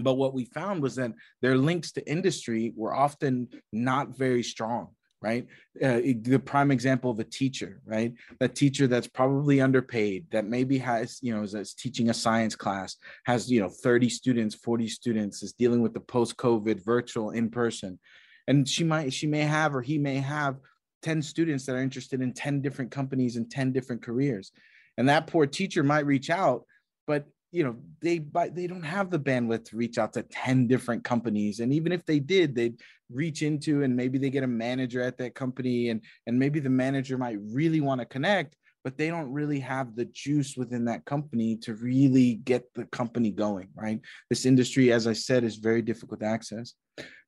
but 0.00 0.14
what 0.14 0.34
we 0.34 0.44
found 0.44 0.82
was 0.82 0.96
that 0.96 1.12
their 1.40 1.56
links 1.56 1.92
to 1.92 2.06
industry 2.08 2.74
were 2.76 2.94
often 2.94 3.48
not 3.72 4.16
very 4.16 4.42
strong 4.42 4.88
right? 5.20 5.46
Uh, 5.82 6.00
the 6.22 6.40
prime 6.44 6.70
example 6.70 7.10
of 7.10 7.18
a 7.18 7.24
teacher, 7.24 7.80
right? 7.84 8.12
That 8.38 8.54
teacher 8.54 8.86
that's 8.86 9.08
probably 9.08 9.60
underpaid, 9.60 10.26
that 10.30 10.46
maybe 10.46 10.78
has, 10.78 11.18
you 11.22 11.34
know, 11.34 11.42
is, 11.42 11.54
is 11.54 11.74
teaching 11.74 12.10
a 12.10 12.14
science 12.14 12.54
class, 12.54 12.96
has, 13.26 13.50
you 13.50 13.60
know, 13.60 13.68
30 13.68 14.08
students, 14.08 14.54
40 14.54 14.88
students, 14.88 15.42
is 15.42 15.52
dealing 15.52 15.82
with 15.82 15.92
the 15.92 16.00
post-COVID 16.00 16.84
virtual 16.84 17.30
in 17.30 17.50
person. 17.50 17.98
And 18.46 18.68
she 18.68 18.84
might, 18.84 19.12
she 19.12 19.26
may 19.26 19.42
have, 19.42 19.74
or 19.74 19.82
he 19.82 19.98
may 19.98 20.16
have 20.16 20.56
10 21.02 21.22
students 21.22 21.66
that 21.66 21.74
are 21.74 21.82
interested 21.82 22.22
in 22.22 22.32
10 22.32 22.60
different 22.60 22.90
companies 22.90 23.36
and 23.36 23.50
10 23.50 23.72
different 23.72 24.02
careers. 24.02 24.52
And 24.96 25.08
that 25.08 25.26
poor 25.26 25.46
teacher 25.46 25.82
might 25.82 26.06
reach 26.06 26.30
out, 26.30 26.64
but 27.06 27.26
you 27.50 27.64
know 27.64 27.76
they 28.02 28.18
they 28.52 28.66
don't 28.66 28.82
have 28.82 29.10
the 29.10 29.18
bandwidth 29.18 29.64
to 29.64 29.76
reach 29.76 29.96
out 29.96 30.12
to 30.12 30.22
10 30.22 30.66
different 30.66 31.02
companies 31.02 31.60
and 31.60 31.72
even 31.72 31.92
if 31.92 32.04
they 32.04 32.18
did 32.18 32.54
they'd 32.54 32.78
reach 33.10 33.42
into 33.42 33.82
and 33.82 33.96
maybe 33.96 34.18
they 34.18 34.30
get 34.30 34.44
a 34.44 34.48
manager 34.48 35.00
at 35.00 35.18
that 35.18 35.34
company 35.34 35.88
and 35.88 36.02
and 36.26 36.38
maybe 36.38 36.60
the 36.60 36.70
manager 36.70 37.16
might 37.16 37.38
really 37.40 37.80
want 37.80 38.00
to 38.00 38.06
connect 38.06 38.56
but 38.84 38.96
they 38.96 39.08
don't 39.08 39.30
really 39.32 39.60
have 39.60 39.96
the 39.96 40.04
juice 40.06 40.56
within 40.56 40.84
that 40.84 41.04
company 41.04 41.56
to 41.56 41.74
really 41.74 42.36
get 42.44 42.64
the 42.74 42.84
company 42.86 43.30
going 43.30 43.68
right? 43.74 44.00
This 44.30 44.46
industry 44.46 44.92
as 44.92 45.06
i 45.06 45.12
said 45.12 45.44
is 45.44 45.56
very 45.56 45.82
difficult 45.82 46.20
to 46.20 46.26
access. 46.26 46.74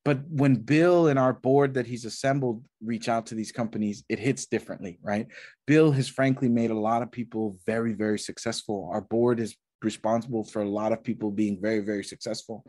But 0.05 0.21
when 0.29 0.55
bill 0.55 1.09
and 1.09 1.19
our 1.19 1.33
board 1.33 1.75
that 1.75 1.87
he's 1.87 2.05
assembled 2.05 2.65
reach 2.83 3.09
out 3.09 3.27
to 3.27 3.35
these 3.35 3.53
companies 3.53 4.05
it 4.09 4.19
hits 4.19 4.47
differently 4.47 4.99
right? 5.03 5.27
Bill 5.67 5.93
has 5.93 6.09
frankly 6.09 6.49
made 6.49 6.71
a 6.71 6.79
lot 6.79 7.03
of 7.03 7.11
people 7.11 7.59
very 7.67 7.95
very 7.95 8.19
successful. 8.19 8.89
Our 8.93 9.01
board 9.01 9.41
is 9.41 9.57
responsible 9.83 10.45
for 10.45 10.63
a 10.63 10.69
lot 10.69 10.93
of 10.93 11.03
people 11.03 11.31
being 11.31 11.61
very 11.61 11.81
very 11.81 12.05
successful. 12.05 12.65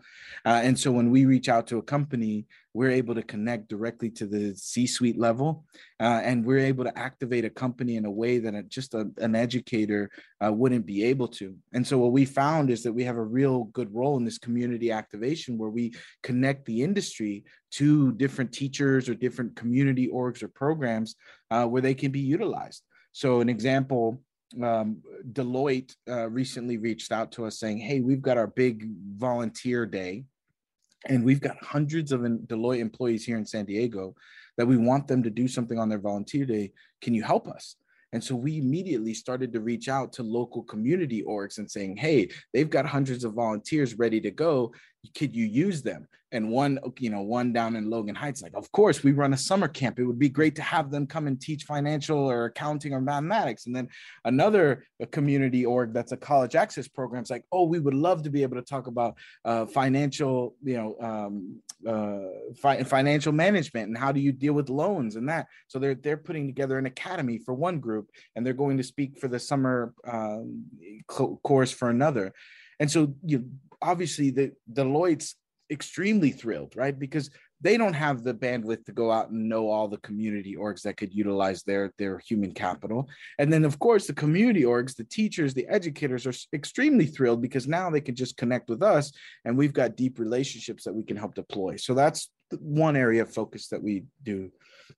Uh, 0.45 0.61
and 0.63 0.79
so 0.79 0.91
when 0.91 1.09
we 1.09 1.25
reach 1.25 1.49
out 1.49 1.67
to 1.67 1.77
a 1.77 1.83
company 1.83 2.45
we're 2.73 2.89
able 2.89 3.13
to 3.13 3.23
connect 3.23 3.67
directly 3.67 4.09
to 4.09 4.25
the 4.25 4.55
c 4.55 4.87
suite 4.87 5.17
level 5.17 5.65
uh, 5.99 6.21
and 6.23 6.45
we're 6.45 6.59
able 6.59 6.83
to 6.83 6.97
activate 6.97 7.43
a 7.43 7.49
company 7.49 7.97
in 7.97 8.05
a 8.05 8.11
way 8.11 8.39
that 8.39 8.69
just 8.69 8.93
a, 8.93 9.09
an 9.17 9.35
educator 9.35 10.09
uh, 10.43 10.51
wouldn't 10.51 10.85
be 10.85 11.03
able 11.03 11.27
to. 11.27 11.55
And 11.73 11.85
so 11.85 11.97
what 11.97 12.11
we 12.11 12.25
found 12.25 12.69
is 12.69 12.83
that 12.83 12.93
we 12.93 13.03
have 13.03 13.17
a 13.17 13.23
real 13.23 13.65
good 13.65 13.93
role 13.93 14.17
in 14.17 14.25
this 14.25 14.37
community 14.37 14.91
activation 14.91 15.57
where 15.57 15.69
we 15.69 15.93
connect 16.23 16.65
the 16.65 16.81
industry 16.81 17.43
to 17.71 18.13
different 18.13 18.51
teachers 18.51 19.09
or 19.09 19.15
different 19.15 19.55
community 19.55 20.07
orgs 20.07 20.41
or 20.41 20.47
programs 20.47 21.15
uh, 21.51 21.65
where 21.65 21.81
they 21.81 21.93
can 21.93 22.11
be 22.11 22.19
utilized. 22.19 22.83
So 23.11 23.41
an 23.41 23.49
example 23.49 24.21
um, 24.61 25.01
Deloitte 25.31 25.95
uh, 26.09 26.29
recently 26.29 26.77
reached 26.77 27.11
out 27.11 27.31
to 27.33 27.45
us 27.45 27.59
saying, 27.59 27.77
"Hey, 27.79 27.99
we've 28.01 28.21
got 28.21 28.37
our 28.37 28.47
big 28.47 28.89
volunteer 29.17 29.85
day, 29.85 30.25
and 31.05 31.23
we've 31.23 31.41
got 31.41 31.63
hundreds 31.63 32.11
of 32.11 32.21
Deloitte 32.21 32.79
employees 32.79 33.25
here 33.25 33.37
in 33.37 33.45
San 33.45 33.65
Diego 33.65 34.15
that 34.57 34.67
we 34.67 34.77
want 34.77 35.07
them 35.07 35.23
to 35.23 35.29
do 35.29 35.47
something 35.47 35.79
on 35.79 35.89
their 35.89 35.99
volunteer 35.99 36.45
day. 36.45 36.71
Can 37.01 37.13
you 37.13 37.23
help 37.23 37.47
us?" 37.47 37.75
And 38.13 38.23
so 38.23 38.35
we 38.35 38.57
immediately 38.57 39.13
started 39.13 39.53
to 39.53 39.61
reach 39.61 39.87
out 39.87 40.11
to 40.13 40.23
local 40.23 40.63
community 40.63 41.23
orgs 41.23 41.57
and 41.57 41.69
saying, 41.69 41.97
"Hey, 41.97 42.29
they've 42.53 42.69
got 42.69 42.85
hundreds 42.85 43.23
of 43.23 43.33
volunteers 43.33 43.97
ready 43.97 44.19
to 44.21 44.31
go. 44.31 44.73
Could 45.15 45.35
you 45.35 45.45
use 45.45 45.81
them?" 45.81 46.07
and 46.31 46.49
one 46.49 46.79
you 46.99 47.09
know 47.09 47.21
one 47.21 47.51
down 47.51 47.75
in 47.75 47.89
logan 47.89 48.15
heights 48.15 48.41
like 48.41 48.53
of 48.55 48.71
course 48.71 49.03
we 49.03 49.11
run 49.11 49.33
a 49.33 49.37
summer 49.37 49.67
camp. 49.67 49.99
It 49.99 50.05
would 50.05 50.19
be 50.19 50.29
great 50.29 50.55
to 50.55 50.61
have 50.61 50.91
them 50.91 51.05
come 51.05 51.27
and 51.27 51.39
teach 51.39 51.63
financial 51.63 52.17
or 52.17 52.45
accounting 52.45 52.93
or 52.93 53.01
mathematics. 53.01 53.65
And 53.65 53.75
then 53.75 53.89
another 54.25 54.85
community 55.11 55.65
org 55.65 55.93
that's 55.93 56.11
a 56.11 56.17
college 56.17 56.55
access 56.55 56.87
program 56.87 57.23
is 57.23 57.29
like 57.29 57.43
oh 57.51 57.65
we 57.65 57.79
would 57.79 57.93
love 57.93 58.23
to 58.23 58.29
be 58.29 58.43
able 58.43 58.55
to 58.55 58.61
talk 58.61 58.87
about 58.87 59.17
uh, 59.45 59.65
financial 59.65 60.55
you 60.63 60.77
know 60.77 60.95
um, 61.01 61.61
uh, 61.87 62.53
fi- 62.55 62.83
financial 62.83 63.33
management 63.33 63.87
and 63.87 63.97
how 63.97 64.11
do 64.11 64.19
you 64.19 64.31
deal 64.31 64.53
with 64.53 64.69
loans 64.69 65.15
and 65.15 65.27
that. 65.27 65.47
So 65.67 65.79
they're 65.79 65.95
they're 65.95 66.17
putting 66.17 66.47
together 66.47 66.77
an 66.77 66.85
academy 66.85 67.39
for 67.39 67.53
one 67.53 67.79
group 67.79 68.09
and 68.35 68.45
they're 68.45 68.53
going 68.53 68.77
to 68.77 68.83
speak 68.83 69.19
for 69.19 69.27
the 69.27 69.39
summer 69.39 69.93
um, 70.07 70.65
course 71.07 71.71
for 71.71 71.89
another. 71.89 72.33
And 72.79 72.89
so 72.89 73.13
you 73.23 73.49
obviously 73.81 74.29
the 74.29 74.51
Deloitte's 74.71 75.35
extremely 75.71 76.31
thrilled, 76.31 76.75
right? 76.75 76.97
Because 76.97 77.29
they 77.61 77.77
don't 77.77 77.93
have 77.93 78.23
the 78.23 78.33
bandwidth 78.33 78.85
to 78.85 78.91
go 78.91 79.11
out 79.11 79.29
and 79.29 79.47
know 79.47 79.69
all 79.69 79.87
the 79.87 79.97
community 79.97 80.55
orgs 80.55 80.81
that 80.81 80.97
could 80.97 81.13
utilize 81.13 81.63
their 81.63 81.93
their 81.97 82.17
human 82.19 82.51
capital. 82.53 83.07
And 83.39 83.53
then 83.53 83.63
of 83.63 83.79
course 83.79 84.07
the 84.07 84.13
community 84.13 84.63
orgs, 84.63 84.95
the 84.95 85.03
teachers, 85.05 85.53
the 85.53 85.67
educators 85.67 86.25
are 86.25 86.33
extremely 86.53 87.05
thrilled 87.05 87.41
because 87.41 87.67
now 87.67 87.89
they 87.89 88.01
can 88.01 88.15
just 88.15 88.37
connect 88.37 88.69
with 88.69 88.81
us 88.81 89.11
and 89.45 89.57
we've 89.57 89.73
got 89.73 89.95
deep 89.95 90.19
relationships 90.19 90.83
that 90.83 90.93
we 90.93 91.03
can 91.03 91.17
help 91.17 91.35
deploy. 91.35 91.75
So 91.75 91.93
that's 91.93 92.29
one 92.59 92.95
area 92.95 93.21
of 93.21 93.33
focus 93.33 93.67
that 93.69 93.81
we 93.81 94.03
do. 94.23 94.51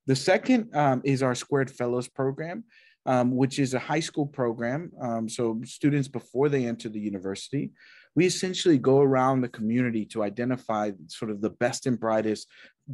The 0.07 0.15
second 0.15 0.75
um, 0.75 1.01
is 1.03 1.21
our 1.21 1.35
Squared 1.35 1.69
Fellows 1.69 2.07
program. 2.07 2.63
Um, 3.05 3.35
which 3.35 3.59
is 3.59 3.73
a 3.73 3.79
high 3.79 3.99
school 3.99 4.25
program. 4.25 4.89
Um, 5.01 5.27
so 5.27 5.59
students 5.65 6.07
before 6.07 6.47
they 6.47 6.65
enter 6.65 6.87
the 6.87 7.01
university, 7.01 7.73
we 8.15 8.25
essentially 8.25 8.77
go 8.77 8.99
around 8.99 9.41
the 9.41 9.49
community 9.49 10.05
to 10.05 10.23
identify 10.23 10.91
sort 11.07 11.31
of 11.31 11.41
the 11.41 11.49
best 11.49 11.87
and 11.87 11.99
brightest 11.99 12.47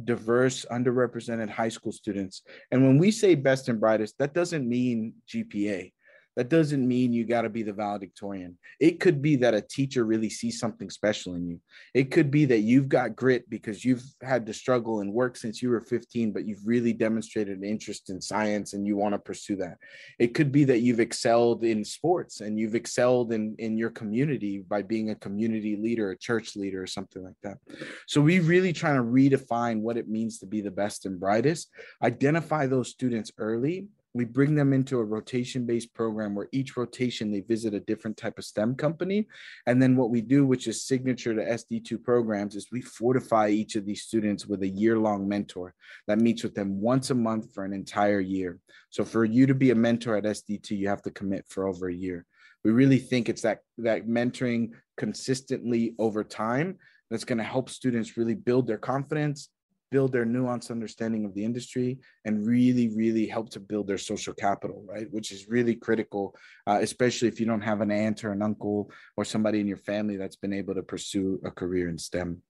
diverse 0.04 0.64
underrepresented 0.70 1.50
high 1.50 1.68
school 1.68 1.92
students. 1.92 2.42
And 2.70 2.86
when 2.86 2.98
we 2.98 3.10
say 3.10 3.34
best 3.34 3.68
and 3.68 3.80
brightest 3.80 4.16
that 4.18 4.34
doesn't 4.34 4.68
mean 4.68 5.14
gpa 5.28 5.92
that 6.36 6.48
doesn't 6.48 6.86
mean 6.86 7.12
you 7.12 7.24
got 7.24 7.42
to 7.42 7.48
be 7.48 7.62
the 7.62 7.72
valedictorian. 7.72 8.56
It 8.78 9.00
could 9.00 9.20
be 9.20 9.36
that 9.36 9.54
a 9.54 9.60
teacher 9.60 10.04
really 10.04 10.30
sees 10.30 10.60
something 10.60 10.88
special 10.88 11.34
in 11.34 11.46
you. 11.46 11.60
It 11.92 12.10
could 12.10 12.30
be 12.30 12.44
that 12.46 12.60
you've 12.60 12.88
got 12.88 13.16
grit 13.16 13.50
because 13.50 13.84
you've 13.84 14.04
had 14.22 14.46
to 14.46 14.54
struggle 14.54 15.00
and 15.00 15.12
work 15.12 15.36
since 15.36 15.60
you 15.60 15.70
were 15.70 15.80
15, 15.80 16.32
but 16.32 16.46
you've 16.46 16.66
really 16.66 16.92
demonstrated 16.92 17.58
an 17.58 17.64
interest 17.64 18.10
in 18.10 18.20
science 18.20 18.74
and 18.74 18.86
you 18.86 18.96
want 18.96 19.14
to 19.14 19.18
pursue 19.18 19.56
that. 19.56 19.78
It 20.18 20.34
could 20.34 20.52
be 20.52 20.64
that 20.64 20.80
you've 20.80 21.00
excelled 21.00 21.64
in 21.64 21.84
sports 21.84 22.40
and 22.40 22.58
you've 22.58 22.76
excelled 22.76 23.32
in, 23.32 23.56
in 23.58 23.76
your 23.76 23.90
community 23.90 24.60
by 24.60 24.82
being 24.82 25.10
a 25.10 25.16
community 25.16 25.76
leader, 25.76 26.10
a 26.10 26.18
church 26.18 26.54
leader, 26.54 26.82
or 26.82 26.86
something 26.86 27.24
like 27.24 27.34
that. 27.42 27.58
So 28.06 28.20
we 28.20 28.38
really 28.38 28.72
trying 28.72 28.96
to 28.96 29.02
redefine 29.02 29.80
what 29.80 29.96
it 29.96 30.08
means 30.08 30.38
to 30.38 30.46
be 30.46 30.60
the 30.60 30.70
best 30.70 31.06
and 31.06 31.18
brightest, 31.18 31.70
identify 32.02 32.66
those 32.66 32.88
students 32.88 33.32
early 33.36 33.88
we 34.12 34.24
bring 34.24 34.54
them 34.54 34.72
into 34.72 34.98
a 34.98 35.04
rotation 35.04 35.66
based 35.66 35.94
program 35.94 36.34
where 36.34 36.48
each 36.52 36.76
rotation 36.76 37.30
they 37.30 37.40
visit 37.40 37.74
a 37.74 37.80
different 37.80 38.16
type 38.16 38.38
of 38.38 38.44
STEM 38.44 38.74
company. 38.74 39.28
And 39.66 39.80
then 39.80 39.96
what 39.96 40.10
we 40.10 40.20
do, 40.20 40.44
which 40.44 40.66
is 40.66 40.84
signature 40.84 41.34
to 41.34 41.44
SD2 41.44 42.02
programs, 42.02 42.56
is 42.56 42.72
we 42.72 42.80
fortify 42.80 43.48
each 43.48 43.76
of 43.76 43.86
these 43.86 44.02
students 44.02 44.46
with 44.46 44.62
a 44.62 44.68
year 44.68 44.98
long 44.98 45.28
mentor 45.28 45.74
that 46.08 46.18
meets 46.18 46.42
with 46.42 46.54
them 46.54 46.80
once 46.80 47.10
a 47.10 47.14
month 47.14 47.54
for 47.54 47.64
an 47.64 47.72
entire 47.72 48.20
year. 48.20 48.58
So 48.90 49.04
for 49.04 49.24
you 49.24 49.46
to 49.46 49.54
be 49.54 49.70
a 49.70 49.76
mentor 49.76 50.16
at 50.16 50.24
SD2, 50.24 50.70
you 50.70 50.88
have 50.88 51.02
to 51.02 51.10
commit 51.10 51.46
for 51.48 51.68
over 51.68 51.88
a 51.88 51.94
year. 51.94 52.26
We 52.64 52.72
really 52.72 52.98
think 52.98 53.28
it's 53.28 53.42
that, 53.42 53.60
that 53.78 54.06
mentoring 54.06 54.72
consistently 54.96 55.94
over 55.98 56.24
time 56.24 56.78
that's 57.10 57.24
going 57.24 57.38
to 57.38 57.44
help 57.44 57.70
students 57.70 58.16
really 58.16 58.34
build 58.34 58.66
their 58.66 58.78
confidence 58.78 59.48
build 59.90 60.12
their 60.12 60.24
nuanced 60.24 60.70
understanding 60.70 61.24
of 61.24 61.34
the 61.34 61.44
industry 61.44 61.98
and 62.24 62.46
really 62.46 62.88
really 62.96 63.26
help 63.26 63.50
to 63.50 63.60
build 63.60 63.86
their 63.86 63.98
social 63.98 64.34
capital 64.34 64.84
right? 64.88 65.10
Which 65.10 65.32
is 65.32 65.48
really 65.48 65.74
critical 65.74 66.34
uh, 66.66 66.78
especially 66.80 67.28
if 67.28 67.40
you 67.40 67.46
don't 67.46 67.60
have 67.60 67.80
an 67.80 67.90
aunt 67.90 68.24
or 68.24 68.32
an 68.32 68.42
uncle 68.42 68.90
or 69.16 69.24
somebody 69.24 69.60
in 69.60 69.66
your 69.66 69.76
family 69.76 70.16
that's 70.16 70.36
been 70.36 70.52
able 70.52 70.74
to 70.74 70.82
pursue 70.82 71.40
a 71.44 71.50
career 71.50 71.88
in 71.88 71.98
stem. 71.98 72.42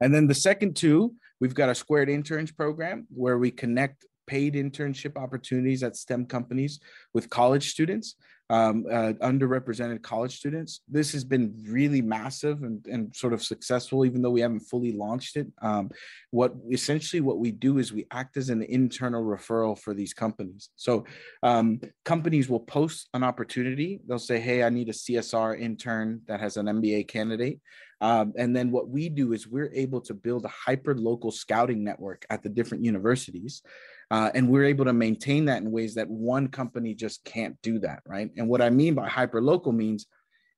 And 0.00 0.14
then 0.14 0.26
the 0.26 0.34
second 0.34 0.76
two 0.76 1.14
we've 1.40 1.54
got 1.54 1.68
a 1.68 1.74
squared 1.74 2.08
interns 2.08 2.52
program 2.52 3.06
where 3.14 3.38
we 3.38 3.50
connect 3.50 4.04
paid 4.26 4.54
internship 4.54 5.16
opportunities 5.16 5.82
at 5.82 5.96
STEM 5.96 6.26
companies 6.26 6.80
with 7.14 7.30
college 7.30 7.70
students 7.70 8.16
um, 8.48 8.86
uh, 8.90 9.12
underrepresented 9.22 10.02
college 10.02 10.36
students. 10.36 10.80
This 10.88 11.12
has 11.12 11.24
been 11.24 11.54
really 11.68 12.00
massive 12.00 12.62
and, 12.62 12.84
and 12.86 13.14
sort 13.14 13.32
of 13.32 13.42
successful, 13.42 14.04
even 14.04 14.22
though 14.22 14.30
we 14.30 14.40
haven't 14.40 14.60
fully 14.60 14.92
launched 14.92 15.36
it. 15.36 15.48
Um, 15.62 15.90
what 16.30 16.54
essentially 16.70 17.20
what 17.20 17.38
we 17.38 17.50
do 17.50 17.78
is 17.78 17.92
we 17.92 18.06
act 18.10 18.36
as 18.36 18.48
an 18.48 18.62
internal 18.62 19.24
referral 19.24 19.78
for 19.78 19.94
these 19.94 20.14
companies. 20.14 20.70
So 20.76 21.04
um, 21.42 21.80
companies 22.04 22.48
will 22.48 22.60
post 22.60 23.08
an 23.14 23.24
opportunity. 23.24 24.00
They'll 24.06 24.18
say, 24.18 24.38
"Hey, 24.38 24.62
I 24.62 24.70
need 24.70 24.88
a 24.88 24.92
CSR 24.92 25.58
intern 25.58 26.20
that 26.26 26.40
has 26.40 26.56
an 26.56 26.66
MBA 26.66 27.08
candidate." 27.08 27.60
Um, 28.00 28.34
and 28.36 28.54
then 28.54 28.70
what 28.70 28.90
we 28.90 29.08
do 29.08 29.32
is 29.32 29.48
we're 29.48 29.72
able 29.72 30.02
to 30.02 30.14
build 30.14 30.44
a 30.44 30.48
hyper 30.48 30.94
local 30.94 31.30
scouting 31.30 31.82
network 31.82 32.26
at 32.28 32.42
the 32.42 32.50
different 32.50 32.84
universities 32.84 33.62
uh, 34.10 34.30
and 34.34 34.48
we're 34.48 34.64
able 34.64 34.84
to 34.84 34.92
maintain 34.92 35.44
that 35.46 35.62
in 35.62 35.70
ways 35.70 35.94
that 35.94 36.08
one 36.08 36.48
company 36.48 36.94
just 36.94 37.24
can't 37.24 37.56
do 37.62 37.78
that, 37.80 38.02
right? 38.06 38.30
And 38.36 38.48
what 38.48 38.62
I 38.62 38.70
mean 38.70 38.94
by 38.94 39.08
hyper 39.08 39.42
local 39.42 39.72
means 39.72 40.06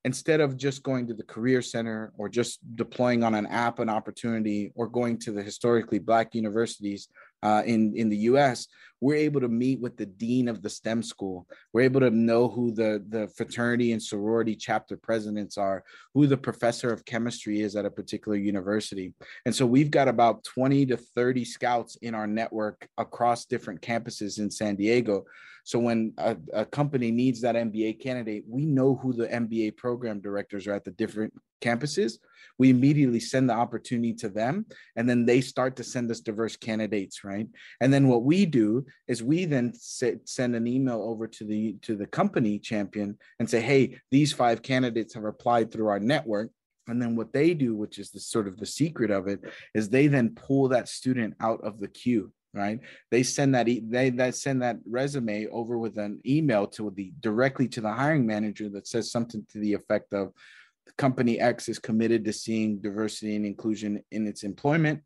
instead 0.05 0.39
of 0.39 0.55
just 0.55 0.83
going 0.83 1.07
to 1.07 1.13
the 1.13 1.23
career 1.23 1.61
center 1.61 2.13
or 2.17 2.29
just 2.29 2.59
deploying 2.75 3.23
on 3.23 3.35
an 3.35 3.45
app 3.47 3.79
an 3.79 3.89
opportunity 3.89 4.71
or 4.75 4.87
going 4.87 5.17
to 5.19 5.31
the 5.31 5.43
historically 5.43 5.99
black 5.99 6.33
universities 6.33 7.09
uh, 7.43 7.63
in 7.65 7.93
in 7.95 8.09
the 8.09 8.17
U.S., 8.17 8.67
we're 9.01 9.15
able 9.15 9.39
to 9.41 9.47
meet 9.47 9.79
with 9.79 9.95
the 9.95 10.05
dean 10.05 10.47
of 10.49 10.61
the 10.61 10.69
STEM 10.69 11.03
school. 11.03 11.47
We're 11.71 11.83
able 11.83 12.01
to 12.01 12.09
know 12.09 12.47
who 12.49 12.71
the 12.71 13.03
the 13.09 13.27
fraternity 13.29 13.93
and 13.93 14.01
sorority 14.01 14.55
chapter 14.55 14.97
presidents 14.97 15.57
are, 15.57 15.83
who 16.13 16.27
the 16.27 16.37
professor 16.37 16.91
of 16.91 17.05
chemistry 17.05 17.61
is 17.61 17.75
at 17.75 17.85
a 17.85 17.91
particular 17.91 18.37
university, 18.37 19.13
and 19.45 19.55
so 19.55 19.65
we've 19.65 19.91
got 19.91 20.07
about 20.07 20.43
twenty 20.43 20.85
to 20.87 20.97
thirty 20.97 21.45
scouts 21.45 21.95
in 21.97 22.13
our 22.13 22.27
network 22.27 22.87
across 22.97 23.45
different 23.45 23.81
campuses 23.81 24.39
in 24.39 24.51
San 24.51 24.75
Diego. 24.75 25.23
So 25.63 25.79
when 25.79 26.13
a, 26.17 26.37
a 26.53 26.65
company 26.65 27.11
needs 27.11 27.41
that 27.41 27.55
MBA 27.55 28.01
candidate, 28.01 28.43
we 28.47 28.65
know 28.65 28.95
who 28.95 29.13
the 29.13 29.27
MBA 29.27 29.77
program 29.77 30.19
directors 30.19 30.67
are 30.67 30.73
at 30.73 30.83
the 30.83 30.91
different 30.91 31.33
campuses. 31.61 32.13
We 32.57 32.69
immediately 32.69 33.19
send 33.19 33.49
the 33.49 33.53
opportunity 33.53 34.13
to 34.15 34.29
them 34.29 34.65
and 34.95 35.07
then 35.07 35.25
they 35.25 35.41
start 35.41 35.75
to 35.77 35.83
send 35.83 36.09
us 36.11 36.19
diverse 36.19 36.55
candidates 36.55 37.23
right? 37.23 37.47
And 37.81 37.93
then 37.93 38.07
what 38.07 38.23
we 38.23 38.45
do 38.45 38.85
is 39.07 39.23
we 39.23 39.45
then 39.45 39.73
send 39.73 40.55
an 40.55 40.67
email 40.67 41.01
over 41.01 41.27
to 41.27 41.43
the 41.45 41.75
to 41.81 41.95
the 41.95 42.07
company 42.07 42.59
champion 42.59 43.17
and 43.39 43.49
say 43.49 43.61
hey 43.61 43.99
these 44.11 44.33
five 44.33 44.61
candidates 44.61 45.13
have 45.13 45.25
applied 45.25 45.71
through 45.71 45.87
our 45.87 45.99
network. 45.99 46.51
And 46.87 47.01
then 47.01 47.15
what 47.15 47.33
they 47.33 47.53
do 47.53 47.75
which 47.75 47.99
is 47.99 48.11
the 48.11 48.19
sort 48.19 48.47
of 48.47 48.57
the 48.57 48.65
secret 48.65 49.11
of 49.11 49.27
it 49.27 49.41
is 49.73 49.89
they 49.89 50.07
then 50.07 50.35
pull 50.35 50.69
that 50.69 50.89
student 50.89 51.35
out 51.39 51.61
of 51.63 51.79
the 51.79 51.87
queue 51.87 52.31
right 52.53 52.79
they 53.11 53.21
send 53.21 53.53
that 53.53 53.67
e- 53.67 53.83
they 53.87 54.09
that 54.09 54.33
send 54.33 54.61
that 54.61 54.77
resume 54.89 55.47
over 55.51 55.77
with 55.77 55.97
an 55.99 56.19
email 56.25 56.65
to 56.65 56.91
the 56.95 57.13
directly 57.19 57.67
to 57.67 57.79
the 57.79 57.91
hiring 57.91 58.25
manager 58.25 58.69
that 58.69 58.87
says 58.87 59.11
something 59.11 59.45
to 59.51 59.59
the 59.59 59.73
effect 59.73 60.13
of 60.13 60.33
company 60.97 61.39
X 61.39 61.69
is 61.69 61.79
committed 61.79 62.25
to 62.25 62.33
seeing 62.33 62.79
diversity 62.79 63.35
and 63.35 63.45
inclusion 63.45 64.03
in 64.11 64.27
its 64.27 64.43
employment. 64.43 65.01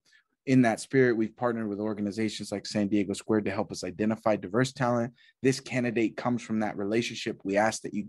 In 0.46 0.62
that 0.64 0.82
spirit, 0.82 1.16
we've 1.16 1.36
partnered 1.38 1.70
with 1.70 1.80
organizations 1.80 2.52
like 2.52 2.66
San 2.66 2.88
Diego 2.88 3.14
Squared 3.14 3.46
to 3.46 3.52
help 3.52 3.72
us 3.72 3.84
identify 3.84 4.36
diverse 4.36 4.74
talent. 4.74 5.14
This 5.42 5.60
candidate 5.60 6.18
comes 6.18 6.42
from 6.42 6.60
that 6.60 6.78
relationship. 6.78 7.40
We 7.44 7.58
ask 7.58 7.82
that 7.84 7.94
you 7.94 8.08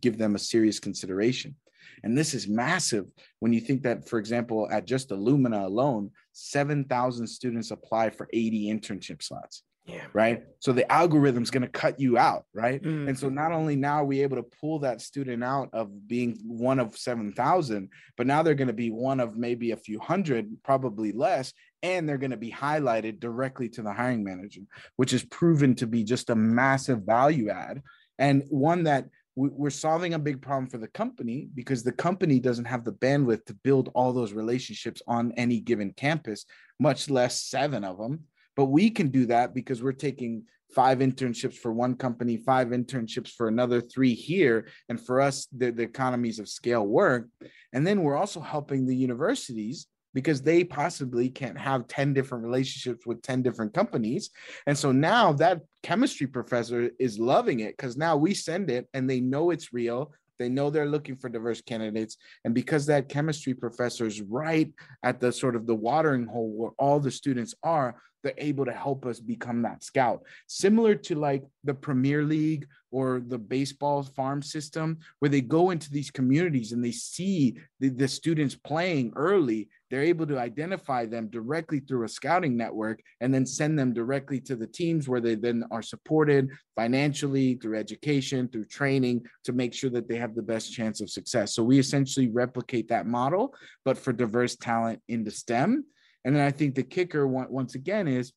give 0.00 0.18
them 0.18 0.34
a 0.34 0.38
serious 0.38 0.78
consideration. 0.78 1.56
And 2.02 2.16
this 2.16 2.34
is 2.34 2.48
massive 2.48 3.06
when 3.40 3.52
you 3.52 3.60
think 3.60 3.82
that, 3.82 4.08
for 4.08 4.18
example, 4.18 4.68
at 4.70 4.86
just 4.86 5.10
Illumina 5.10 5.64
alone, 5.64 6.10
7,000 6.32 7.26
students 7.26 7.70
apply 7.70 8.10
for 8.10 8.28
80 8.32 8.72
internship 8.72 9.22
slots. 9.22 9.62
Yeah. 9.86 10.04
Right. 10.14 10.44
So 10.60 10.72
the 10.72 10.90
algorithm's 10.90 11.50
going 11.50 11.62
to 11.62 11.68
cut 11.68 12.00
you 12.00 12.16
out. 12.16 12.46
Right. 12.54 12.82
Mm. 12.82 13.08
And 13.08 13.18
so 13.18 13.28
not 13.28 13.52
only 13.52 13.76
now 13.76 13.96
are 13.96 14.04
we 14.04 14.22
able 14.22 14.36
to 14.38 14.50
pull 14.60 14.78
that 14.78 15.02
student 15.02 15.44
out 15.44 15.68
of 15.74 16.08
being 16.08 16.38
one 16.46 16.80
of 16.80 16.96
7,000, 16.96 17.90
but 18.16 18.26
now 18.26 18.42
they're 18.42 18.54
going 18.54 18.68
to 18.68 18.72
be 18.72 18.90
one 18.90 19.20
of 19.20 19.36
maybe 19.36 19.72
a 19.72 19.76
few 19.76 20.00
hundred, 20.00 20.56
probably 20.62 21.12
less. 21.12 21.52
And 21.82 22.08
they're 22.08 22.16
going 22.16 22.30
to 22.30 22.38
be 22.38 22.50
highlighted 22.50 23.20
directly 23.20 23.68
to 23.70 23.82
the 23.82 23.92
hiring 23.92 24.24
manager, 24.24 24.62
which 24.96 25.12
is 25.12 25.22
proven 25.22 25.74
to 25.74 25.86
be 25.86 26.02
just 26.02 26.30
a 26.30 26.34
massive 26.34 27.02
value 27.02 27.50
add 27.50 27.82
and 28.18 28.44
one 28.48 28.84
that 28.84 29.06
we're 29.36 29.70
solving 29.70 30.14
a 30.14 30.18
big 30.18 30.40
problem 30.40 30.68
for 30.68 30.78
the 30.78 30.88
company 30.88 31.48
because 31.54 31.82
the 31.82 31.92
company 31.92 32.38
doesn't 32.38 32.66
have 32.66 32.84
the 32.84 32.92
bandwidth 32.92 33.44
to 33.46 33.54
build 33.54 33.90
all 33.94 34.12
those 34.12 34.32
relationships 34.32 35.02
on 35.08 35.32
any 35.32 35.60
given 35.60 35.92
campus, 35.92 36.44
much 36.78 37.10
less 37.10 37.42
seven 37.42 37.84
of 37.84 37.98
them. 37.98 38.20
But 38.56 38.66
we 38.66 38.90
can 38.90 39.08
do 39.08 39.26
that 39.26 39.52
because 39.52 39.82
we're 39.82 39.92
taking 39.92 40.44
five 40.72 40.98
internships 40.98 41.54
for 41.54 41.72
one 41.72 41.96
company, 41.96 42.36
five 42.36 42.68
internships 42.68 43.30
for 43.30 43.48
another, 43.48 43.80
three 43.80 44.14
here. 44.14 44.68
And 44.88 45.00
for 45.00 45.20
us, 45.20 45.46
the, 45.56 45.70
the 45.70 45.82
economies 45.82 46.38
of 46.38 46.48
scale 46.48 46.86
work. 46.86 47.28
And 47.72 47.86
then 47.86 48.02
we're 48.02 48.16
also 48.16 48.40
helping 48.40 48.86
the 48.86 48.96
universities 48.96 49.86
because 50.14 50.40
they 50.40 50.64
possibly 50.64 51.28
can't 51.28 51.58
have 51.58 51.88
10 51.88 52.14
different 52.14 52.44
relationships 52.44 53.04
with 53.04 53.20
10 53.20 53.42
different 53.42 53.74
companies. 53.74 54.30
And 54.66 54.78
so 54.78 54.92
now 54.92 55.32
that 55.34 55.60
chemistry 55.82 56.26
professor 56.26 56.90
is 56.98 57.18
loving 57.18 57.60
it 57.60 57.76
because 57.76 57.96
now 57.96 58.16
we 58.16 58.32
send 58.32 58.70
it 58.70 58.88
and 58.94 59.10
they 59.10 59.20
know 59.20 59.50
it's 59.50 59.72
real. 59.72 60.12
They 60.38 60.48
know 60.48 60.70
they're 60.70 60.86
looking 60.86 61.16
for 61.16 61.28
diverse 61.28 61.60
candidates. 61.60 62.16
And 62.44 62.54
because 62.54 62.86
that 62.86 63.08
chemistry 63.08 63.54
professor 63.54 64.06
is 64.06 64.22
right 64.22 64.72
at 65.02 65.20
the 65.20 65.32
sort 65.32 65.56
of 65.56 65.66
the 65.66 65.74
watering 65.74 66.26
hole 66.26 66.50
where 66.50 66.70
all 66.78 67.00
the 67.00 67.10
students 67.10 67.54
are, 67.62 67.96
they're 68.24 68.34
able 68.38 68.64
to 68.64 68.72
help 68.72 69.06
us 69.06 69.20
become 69.20 69.62
that 69.62 69.84
scout. 69.84 70.22
Similar 70.48 70.96
to 70.96 71.14
like 71.14 71.44
the 71.62 71.74
Premier 71.74 72.24
League 72.24 72.66
or 72.90 73.20
the 73.26 73.38
baseball 73.38 74.02
farm 74.02 74.40
system, 74.40 74.98
where 75.18 75.28
they 75.28 75.40
go 75.40 75.70
into 75.70 75.90
these 75.90 76.10
communities 76.10 76.72
and 76.72 76.84
they 76.84 76.92
see 76.92 77.56
the, 77.80 77.88
the 77.90 78.08
students 78.08 78.54
playing 78.54 79.12
early, 79.16 79.68
they're 79.90 80.02
able 80.02 80.26
to 80.26 80.38
identify 80.38 81.04
them 81.04 81.28
directly 81.28 81.80
through 81.80 82.04
a 82.04 82.08
scouting 82.08 82.56
network 82.56 83.00
and 83.20 83.34
then 83.34 83.44
send 83.44 83.78
them 83.78 83.92
directly 83.92 84.40
to 84.40 84.56
the 84.56 84.66
teams 84.66 85.08
where 85.08 85.20
they 85.20 85.34
then 85.34 85.64
are 85.70 85.82
supported 85.82 86.48
financially 86.76 87.56
through 87.56 87.78
education, 87.78 88.48
through 88.48 88.64
training 88.64 89.24
to 89.44 89.52
make 89.52 89.74
sure 89.74 89.90
that 89.90 90.08
they 90.08 90.16
have 90.16 90.34
the 90.34 90.42
best 90.42 90.72
chance 90.72 91.00
of 91.00 91.10
success. 91.10 91.54
So 91.54 91.62
we 91.62 91.78
essentially 91.78 92.28
replicate 92.28 92.88
that 92.88 93.06
model, 93.06 93.54
but 93.84 93.98
for 93.98 94.12
diverse 94.12 94.56
talent 94.56 95.02
into 95.08 95.30
STEM 95.30 95.84
and 96.24 96.34
then 96.34 96.46
I 96.46 96.50
think 96.50 96.74
the 96.74 96.82
kicker 96.82 97.26
once 97.26 97.74
again 97.74 98.08
is 98.08 98.32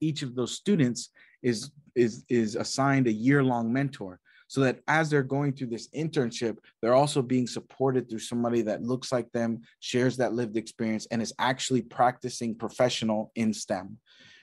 each 0.00 0.22
of 0.22 0.34
those 0.34 0.52
students 0.52 1.10
is 1.42 1.70
is 1.94 2.24
is 2.28 2.56
assigned 2.56 3.06
a 3.06 3.12
year 3.12 3.42
long 3.42 3.72
mentor 3.72 4.20
so 4.48 4.60
that 4.60 4.80
as 4.86 5.10
they're 5.10 5.22
going 5.22 5.52
through 5.52 5.68
this 5.68 5.88
internship 5.88 6.58
they're 6.80 6.94
also 6.94 7.22
being 7.22 7.46
supported 7.46 8.08
through 8.08 8.18
somebody 8.18 8.62
that 8.62 8.82
looks 8.82 9.10
like 9.12 9.30
them 9.32 9.60
shares 9.80 10.16
that 10.16 10.34
lived 10.34 10.56
experience 10.56 11.06
and 11.10 11.22
is 11.22 11.32
actually 11.38 11.82
practicing 11.82 12.54
professional 12.54 13.32
in 13.34 13.52
stem. 13.52 13.98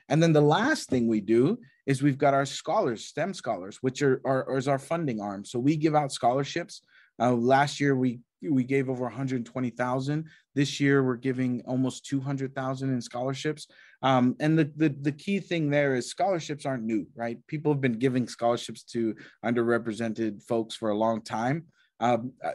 And 0.09 0.21
then 0.21 0.33
the 0.33 0.41
last 0.41 0.89
thing 0.89 1.07
we 1.07 1.21
do 1.21 1.57
is 1.85 2.01
we've 2.01 2.17
got 2.17 2.33
our 2.33 2.45
scholars 2.45 3.05
stem 3.05 3.33
scholars 3.33 3.77
which 3.81 4.01
are, 4.01 4.21
are, 4.25 4.49
are 4.49 4.57
is 4.57 4.67
our 4.67 4.79
funding 4.79 5.21
arm. 5.21 5.45
So 5.45 5.59
we 5.59 5.75
give 5.75 5.95
out 5.95 6.11
scholarships. 6.11 6.81
Uh, 7.19 7.31
last 7.33 7.79
year 7.79 7.95
we 7.95 8.19
we 8.49 8.63
gave 8.63 8.89
over 8.89 9.03
120,000. 9.03 10.25
This 10.55 10.79
year 10.79 11.03
we're 11.03 11.15
giving 11.15 11.61
almost 11.65 12.05
200,000 12.05 12.89
in 12.89 13.01
scholarships. 13.01 13.67
Um, 14.01 14.35
and 14.39 14.57
the, 14.57 14.71
the 14.75 14.89
the 14.89 15.11
key 15.11 15.39
thing 15.39 15.69
there 15.69 15.95
is 15.95 16.09
scholarships 16.09 16.65
aren't 16.65 16.83
new, 16.83 17.07
right? 17.15 17.37
People 17.47 17.71
have 17.71 17.81
been 17.81 17.99
giving 17.99 18.27
scholarships 18.27 18.83
to 18.83 19.15
underrepresented 19.45 20.43
folks 20.43 20.75
for 20.75 20.89
a 20.89 20.97
long 20.97 21.21
time. 21.21 21.65
Um, 21.99 22.33
uh, 22.43 22.53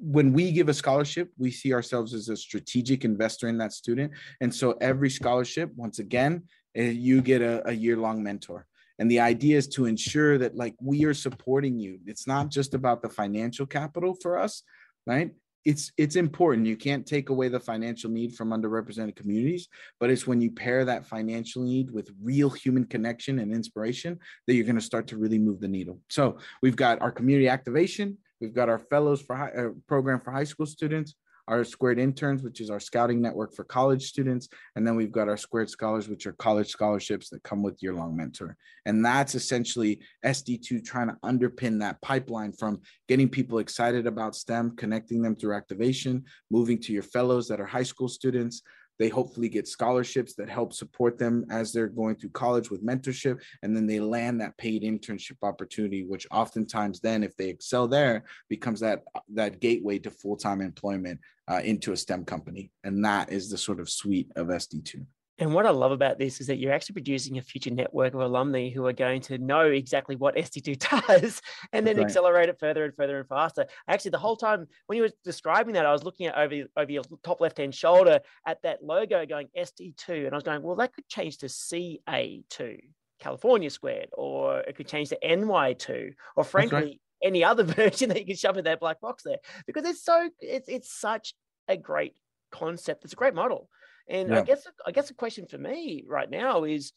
when 0.00 0.32
we 0.32 0.52
give 0.52 0.68
a 0.68 0.74
scholarship, 0.74 1.30
we 1.36 1.50
see 1.50 1.72
ourselves 1.72 2.14
as 2.14 2.28
a 2.28 2.36
strategic 2.36 3.04
investor 3.04 3.48
in 3.48 3.58
that 3.58 3.72
student. 3.72 4.12
And 4.40 4.54
so 4.54 4.76
every 4.80 5.10
scholarship, 5.10 5.72
once 5.74 5.98
again, 5.98 6.44
eh, 6.76 6.90
you 6.90 7.20
get 7.20 7.42
a, 7.42 7.68
a 7.68 7.72
year 7.72 7.96
long 7.96 8.22
mentor 8.22 8.66
and 8.98 9.10
the 9.10 9.20
idea 9.20 9.56
is 9.56 9.66
to 9.68 9.86
ensure 9.86 10.38
that 10.38 10.56
like 10.56 10.74
we 10.80 11.04
are 11.04 11.14
supporting 11.14 11.78
you 11.78 11.98
it's 12.06 12.26
not 12.26 12.50
just 12.50 12.74
about 12.74 13.02
the 13.02 13.08
financial 13.08 13.66
capital 13.66 14.16
for 14.22 14.38
us 14.38 14.62
right? 15.06 15.32
It's 15.64 15.92
it's 15.96 16.16
important. 16.16 16.66
You 16.66 16.76
can't 16.76 17.06
take 17.06 17.30
away 17.30 17.48
the 17.48 17.58
financial 17.58 18.10
need 18.10 18.34
from 18.34 18.50
underrepresented 18.50 19.16
communities 19.16 19.68
but 19.98 20.10
it's 20.10 20.26
when 20.26 20.40
you 20.40 20.50
pair 20.50 20.84
that 20.84 21.06
financial 21.06 21.62
need 21.62 21.90
with 21.90 22.10
real 22.22 22.50
human 22.50 22.84
connection 22.84 23.38
and 23.38 23.52
inspiration 23.52 24.18
that 24.46 24.54
you're 24.54 24.66
going 24.66 24.74
to 24.74 24.82
start 24.82 25.06
to 25.08 25.16
really 25.16 25.38
move 25.38 25.60
the 25.60 25.68
needle. 25.68 26.00
So 26.10 26.38
we've 26.60 26.76
got 26.76 27.00
our 27.00 27.10
community 27.10 27.48
activation 27.48 28.18
we've 28.40 28.54
got 28.54 28.68
our 28.68 28.78
fellows 28.78 29.22
for 29.22 29.36
high, 29.36 29.50
uh, 29.50 29.68
program 29.88 30.20
for 30.20 30.30
high 30.30 30.44
school 30.44 30.66
students 30.66 31.14
our 31.48 31.64
Squared 31.64 31.98
Interns, 31.98 32.42
which 32.42 32.60
is 32.60 32.70
our 32.70 32.80
scouting 32.80 33.20
network 33.20 33.54
for 33.54 33.64
college 33.64 34.04
students. 34.04 34.48
And 34.76 34.86
then 34.86 34.96
we've 34.96 35.12
got 35.12 35.28
our 35.28 35.36
Squared 35.36 35.70
Scholars, 35.70 36.08
which 36.08 36.26
are 36.26 36.32
college 36.32 36.68
scholarships 36.68 37.28
that 37.30 37.42
come 37.42 37.62
with 37.62 37.82
year 37.82 37.94
long 37.94 38.16
mentor. 38.16 38.56
And 38.86 39.04
that's 39.04 39.34
essentially 39.34 40.00
SD2 40.24 40.84
trying 40.84 41.08
to 41.08 41.16
underpin 41.24 41.80
that 41.80 42.00
pipeline 42.02 42.52
from 42.52 42.80
getting 43.08 43.28
people 43.28 43.58
excited 43.58 44.06
about 44.06 44.34
STEM, 44.34 44.76
connecting 44.76 45.22
them 45.22 45.36
through 45.36 45.54
activation, 45.54 46.24
moving 46.50 46.80
to 46.82 46.92
your 46.92 47.02
fellows 47.02 47.48
that 47.48 47.60
are 47.60 47.66
high 47.66 47.82
school 47.82 48.08
students, 48.08 48.62
they 48.98 49.08
hopefully 49.08 49.48
get 49.48 49.68
scholarships 49.68 50.34
that 50.34 50.48
help 50.48 50.72
support 50.72 51.18
them 51.18 51.46
as 51.50 51.72
they're 51.72 51.88
going 51.88 52.16
through 52.16 52.30
college 52.30 52.70
with 52.70 52.84
mentorship. 52.84 53.40
And 53.62 53.76
then 53.76 53.86
they 53.86 54.00
land 54.00 54.40
that 54.40 54.56
paid 54.56 54.82
internship 54.82 55.36
opportunity, 55.42 56.04
which 56.04 56.26
oftentimes 56.30 57.00
then, 57.00 57.22
if 57.22 57.36
they 57.36 57.48
excel 57.48 57.88
there, 57.88 58.24
becomes 58.48 58.80
that, 58.80 59.02
that 59.34 59.60
gateway 59.60 59.98
to 60.00 60.10
full 60.10 60.36
time 60.36 60.60
employment 60.60 61.20
uh, 61.50 61.60
into 61.64 61.92
a 61.92 61.96
STEM 61.96 62.24
company. 62.24 62.70
And 62.84 63.04
that 63.04 63.32
is 63.32 63.50
the 63.50 63.58
sort 63.58 63.80
of 63.80 63.90
suite 63.90 64.30
of 64.36 64.48
SD2. 64.48 65.04
And 65.38 65.52
what 65.52 65.66
I 65.66 65.70
love 65.70 65.90
about 65.90 66.18
this 66.18 66.40
is 66.40 66.46
that 66.46 66.58
you're 66.58 66.72
actually 66.72 66.92
producing 66.92 67.38
a 67.38 67.42
future 67.42 67.70
network 67.70 68.14
of 68.14 68.20
alumni 68.20 68.70
who 68.70 68.86
are 68.86 68.92
going 68.92 69.20
to 69.22 69.38
know 69.38 69.66
exactly 69.66 70.14
what 70.14 70.36
SD2 70.36 71.06
does 71.08 71.42
and 71.72 71.84
then 71.84 71.96
right. 71.96 72.06
accelerate 72.06 72.48
it 72.48 72.60
further 72.60 72.84
and 72.84 72.94
further 72.94 73.18
and 73.18 73.28
faster. 73.28 73.66
Actually, 73.88 74.12
the 74.12 74.18
whole 74.18 74.36
time 74.36 74.68
when 74.86 74.96
you 74.96 75.02
were 75.02 75.10
describing 75.24 75.74
that, 75.74 75.86
I 75.86 75.92
was 75.92 76.04
looking 76.04 76.26
at 76.26 76.36
over, 76.36 76.66
over 76.76 76.92
your 76.92 77.02
top 77.24 77.40
left 77.40 77.58
hand 77.58 77.74
shoulder 77.74 78.20
at 78.46 78.62
that 78.62 78.84
logo 78.84 79.26
going 79.26 79.48
SD2. 79.58 80.26
And 80.26 80.30
I 80.30 80.36
was 80.36 80.44
going, 80.44 80.62
well, 80.62 80.76
that 80.76 80.94
could 80.94 81.08
change 81.08 81.38
to 81.38 81.46
CA2, 81.46 82.78
California 83.18 83.70
squared, 83.70 84.10
or 84.12 84.60
it 84.60 84.76
could 84.76 84.86
change 84.86 85.08
to 85.08 85.18
NY2, 85.24 86.12
or 86.36 86.44
frankly, 86.44 86.78
right. 86.78 87.00
any 87.24 87.42
other 87.42 87.64
version 87.64 88.08
that 88.10 88.20
you 88.20 88.26
can 88.26 88.36
shove 88.36 88.56
in 88.56 88.64
that 88.64 88.78
black 88.78 89.00
box 89.00 89.24
there 89.24 89.38
because 89.66 89.84
it's 89.84 90.04
so, 90.04 90.30
it's, 90.38 90.68
it's 90.68 90.94
such 90.94 91.34
a 91.66 91.76
great 91.76 92.14
concept. 92.52 93.02
It's 93.02 93.14
a 93.14 93.16
great 93.16 93.34
model 93.34 93.68
And 94.08 94.30
Yeah. 94.30 94.40
I 94.40 94.42
guess 94.42 94.66
I 94.86 94.92
guess 94.92 95.08
the 95.08 95.14
question 95.14 95.46
for 95.46 95.58
me 95.58 96.04
right 96.06 96.30
now 96.30 96.64
is, 96.64 96.92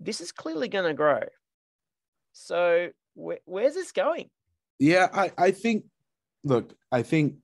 this 0.00 0.20
is 0.20 0.32
clearly 0.32 0.68
going 0.68 0.84
to 0.84 0.94
grow. 0.94 1.20
So 2.32 2.90
where, 3.14 3.38
where's 3.44 3.74
this 3.74 3.92
going? 3.92 4.30
Yeah, 4.78 5.08
I, 5.12 5.32
I 5.36 5.50
think 5.50 5.84
look, 6.44 6.74
I 6.92 7.02
think 7.02 7.34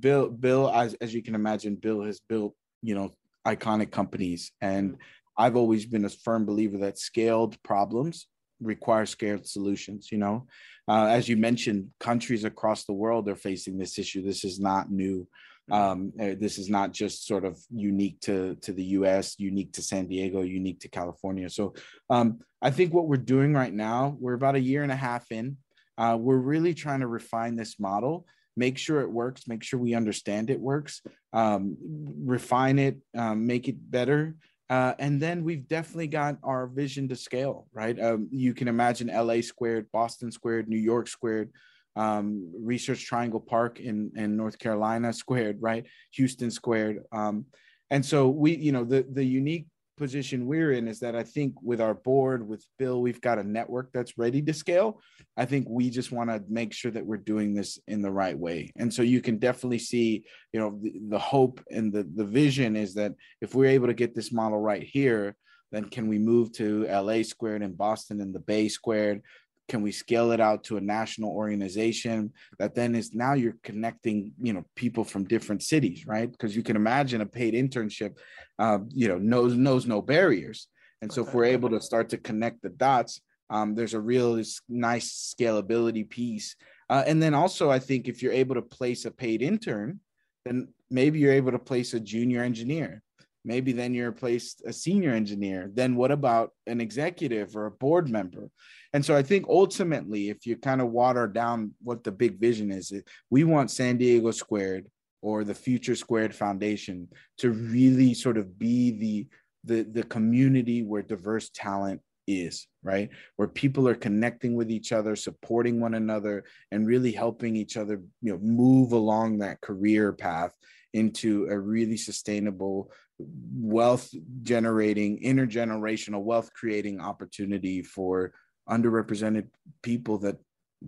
Bill 0.00 0.28
Bill 0.28 0.70
as 0.70 0.94
as 0.94 1.14
you 1.14 1.22
can 1.22 1.34
imagine, 1.34 1.76
Bill 1.76 2.02
has 2.02 2.20
built, 2.20 2.54
you 2.82 2.94
know, 2.94 3.10
iconic 3.46 3.90
companies 3.90 4.52
and 4.60 4.96
I've 5.38 5.56
always 5.56 5.86
been 5.86 6.04
a 6.04 6.08
firm 6.08 6.46
believer 6.46 6.78
that 6.78 6.98
scaled 6.98 7.62
problems 7.62 8.26
require 8.60 9.04
scaled 9.06 9.46
solutions, 9.46 10.10
you 10.10 10.18
know. 10.18 10.46
Uh, 10.88 11.06
as 11.06 11.28
you 11.28 11.36
mentioned, 11.36 11.90
countries 12.00 12.44
across 12.44 12.84
the 12.84 12.92
world 12.92 13.28
are 13.28 13.36
facing 13.36 13.76
this 13.76 13.98
issue. 13.98 14.22
This 14.22 14.44
is 14.44 14.58
not 14.58 14.90
new. 14.90 15.28
Um, 15.70 16.12
uh, 16.20 16.34
this 16.38 16.58
is 16.58 16.70
not 16.70 16.92
just 16.92 17.26
sort 17.26 17.44
of 17.44 17.58
unique 17.70 18.20
to 18.22 18.56
to 18.62 18.72
the 18.72 18.84
U.S., 18.84 19.34
unique 19.38 19.72
to 19.72 19.82
San 19.82 20.06
Diego, 20.06 20.42
unique 20.42 20.80
to 20.80 20.88
California. 20.88 21.50
So 21.50 21.74
um, 22.08 22.40
I 22.62 22.70
think 22.70 22.94
what 22.94 23.08
we're 23.08 23.16
doing 23.16 23.52
right 23.52 23.72
now, 23.72 24.16
we're 24.20 24.34
about 24.34 24.54
a 24.54 24.60
year 24.60 24.82
and 24.82 24.92
a 24.92 24.96
half 24.96 25.30
in. 25.30 25.56
Uh, 25.98 26.16
we're 26.20 26.36
really 26.36 26.74
trying 26.74 27.00
to 27.00 27.06
refine 27.06 27.56
this 27.56 27.80
model, 27.80 28.26
make 28.56 28.78
sure 28.78 29.00
it 29.00 29.10
works, 29.10 29.48
make 29.48 29.62
sure 29.62 29.80
we 29.80 29.94
understand 29.94 30.50
it 30.50 30.60
works, 30.60 31.02
um, 31.32 31.76
refine 32.24 32.78
it, 32.78 32.98
um, 33.16 33.46
make 33.46 33.68
it 33.68 33.76
better. 33.90 34.36
Uh, 34.68 34.94
and 34.98 35.20
then 35.22 35.44
we've 35.44 35.68
definitely 35.68 36.08
got 36.08 36.38
our 36.42 36.66
vision 36.66 37.08
to 37.08 37.16
scale, 37.16 37.68
right? 37.72 38.00
Um, 38.00 38.28
you 38.30 38.52
can 38.52 38.68
imagine 38.68 39.08
LA 39.08 39.40
squared, 39.40 39.86
Boston 39.92 40.32
squared, 40.32 40.68
New 40.68 40.78
York 40.78 41.08
squared, 41.08 41.50
um, 41.96 42.52
Research 42.62 43.04
Triangle 43.04 43.40
Park 43.40 43.80
in, 43.80 44.12
in 44.16 44.36
North 44.36 44.58
Carolina 44.58 45.12
squared, 45.12 45.58
right? 45.60 45.86
Houston 46.12 46.50
squared. 46.50 46.98
Um, 47.12 47.46
and 47.90 48.04
so 48.04 48.28
we, 48.28 48.56
you 48.56 48.72
know, 48.72 48.84
the, 48.84 49.06
the 49.10 49.24
unique 49.24 49.66
position 49.96 50.46
we're 50.46 50.72
in 50.72 50.88
is 50.88 51.00
that 51.00 51.16
I 51.16 51.22
think 51.22 51.54
with 51.62 51.80
our 51.80 51.94
board, 51.94 52.46
with 52.46 52.64
Bill, 52.78 53.00
we've 53.00 53.20
got 53.20 53.38
a 53.38 53.44
network 53.44 53.90
that's 53.92 54.18
ready 54.18 54.42
to 54.42 54.52
scale. 54.52 55.00
I 55.36 55.46
think 55.46 55.66
we 55.68 55.90
just 55.90 56.12
want 56.12 56.30
to 56.30 56.42
make 56.48 56.72
sure 56.72 56.90
that 56.90 57.06
we're 57.06 57.16
doing 57.16 57.54
this 57.54 57.78
in 57.88 58.02
the 58.02 58.10
right 58.10 58.38
way. 58.38 58.72
And 58.76 58.92
so 58.92 59.02
you 59.02 59.20
can 59.20 59.38
definitely 59.38 59.78
see, 59.78 60.24
you 60.52 60.60
know, 60.60 60.78
the, 60.82 61.00
the 61.08 61.18
hope 61.18 61.60
and 61.70 61.92
the, 61.92 62.06
the 62.14 62.24
vision 62.24 62.76
is 62.76 62.94
that 62.94 63.12
if 63.40 63.54
we're 63.54 63.70
able 63.70 63.86
to 63.86 63.94
get 63.94 64.14
this 64.14 64.32
model 64.32 64.58
right 64.58 64.82
here, 64.82 65.34
then 65.72 65.84
can 65.84 66.08
we 66.08 66.18
move 66.18 66.52
to 66.52 66.86
LA 66.86 67.22
squared 67.22 67.62
and 67.62 67.76
Boston 67.76 68.20
and 68.20 68.34
the 68.34 68.40
Bay 68.40 68.68
squared? 68.68 69.22
Can 69.68 69.82
we 69.82 69.92
scale 69.92 70.30
it 70.30 70.40
out 70.40 70.64
to 70.64 70.76
a 70.76 70.80
national 70.80 71.30
organization 71.30 72.32
that 72.58 72.74
then 72.74 72.94
is 72.94 73.14
now 73.14 73.34
you're 73.34 73.56
connecting, 73.62 74.32
you 74.40 74.52
know, 74.52 74.64
people 74.76 75.04
from 75.04 75.24
different 75.24 75.62
cities, 75.62 76.06
right? 76.06 76.30
Because 76.30 76.54
you 76.54 76.62
can 76.62 76.76
imagine 76.76 77.20
a 77.20 77.26
paid 77.26 77.54
internship, 77.54 78.16
uh, 78.58 78.78
you 78.88 79.08
know, 79.08 79.18
knows 79.18 79.54
knows 79.54 79.86
no 79.86 80.00
barriers. 80.00 80.68
And 81.02 81.12
so 81.12 81.26
if 81.26 81.34
we're 81.34 81.44
able 81.44 81.70
to 81.70 81.80
start 81.80 82.08
to 82.10 82.18
connect 82.18 82.62
the 82.62 82.70
dots, 82.70 83.20
um, 83.50 83.74
there's 83.74 83.94
a 83.94 84.00
real 84.00 84.42
nice 84.68 85.34
scalability 85.38 86.08
piece. 86.08 86.56
Uh, 86.88 87.04
and 87.06 87.22
then 87.22 87.34
also, 87.34 87.70
I 87.70 87.78
think 87.78 88.08
if 88.08 88.22
you're 88.22 88.32
able 88.32 88.54
to 88.54 88.62
place 88.62 89.04
a 89.04 89.10
paid 89.10 89.42
intern, 89.42 90.00
then 90.44 90.68
maybe 90.90 91.18
you're 91.18 91.32
able 91.32 91.52
to 91.52 91.58
place 91.58 91.94
a 91.94 92.00
junior 92.00 92.42
engineer. 92.42 93.02
Maybe 93.46 93.72
then 93.72 93.94
you're 93.94 94.10
placed 94.10 94.62
a 94.66 94.72
senior 94.72 95.12
engineer. 95.12 95.70
Then 95.72 95.94
what 95.94 96.10
about 96.10 96.50
an 96.66 96.80
executive 96.80 97.56
or 97.56 97.66
a 97.66 97.70
board 97.70 98.10
member? 98.10 98.50
And 98.92 99.04
so 99.04 99.14
I 99.14 99.22
think 99.22 99.46
ultimately, 99.48 100.30
if 100.30 100.46
you 100.46 100.56
kind 100.56 100.80
of 100.80 100.90
water 100.90 101.28
down 101.28 101.72
what 101.82 102.02
the 102.02 102.10
big 102.10 102.40
vision 102.40 102.72
is, 102.72 102.92
we 103.30 103.44
want 103.44 103.70
San 103.70 103.98
Diego 103.98 104.32
Squared 104.32 104.86
or 105.22 105.44
the 105.44 105.54
Future 105.54 105.94
Squared 105.94 106.34
Foundation 106.34 107.08
to 107.38 107.52
really 107.52 108.14
sort 108.14 108.36
of 108.36 108.58
be 108.58 108.90
the 108.90 109.26
the, 109.64 109.82
the 109.82 110.04
community 110.04 110.84
where 110.84 111.02
diverse 111.02 111.50
talent 111.52 112.00
is, 112.26 112.68
right? 112.82 113.10
Where 113.34 113.48
people 113.48 113.88
are 113.88 113.96
connecting 113.96 114.54
with 114.54 114.70
each 114.70 114.92
other, 114.92 115.16
supporting 115.16 115.80
one 115.80 115.94
another, 115.94 116.44
and 116.70 116.86
really 116.86 117.12
helping 117.12 117.56
each 117.56 117.76
other, 117.76 118.00
you 118.22 118.32
know, 118.32 118.38
move 118.38 118.92
along 118.92 119.38
that 119.38 119.60
career 119.60 120.12
path 120.12 120.52
into 120.94 121.46
a 121.50 121.58
really 121.58 121.96
sustainable 121.96 122.90
wealth 123.18 124.12
generating 124.42 125.20
intergenerational 125.22 126.22
wealth 126.22 126.50
creating 126.52 127.00
opportunity 127.00 127.82
for 127.82 128.32
underrepresented 128.68 129.46
people 129.82 130.18
that 130.18 130.36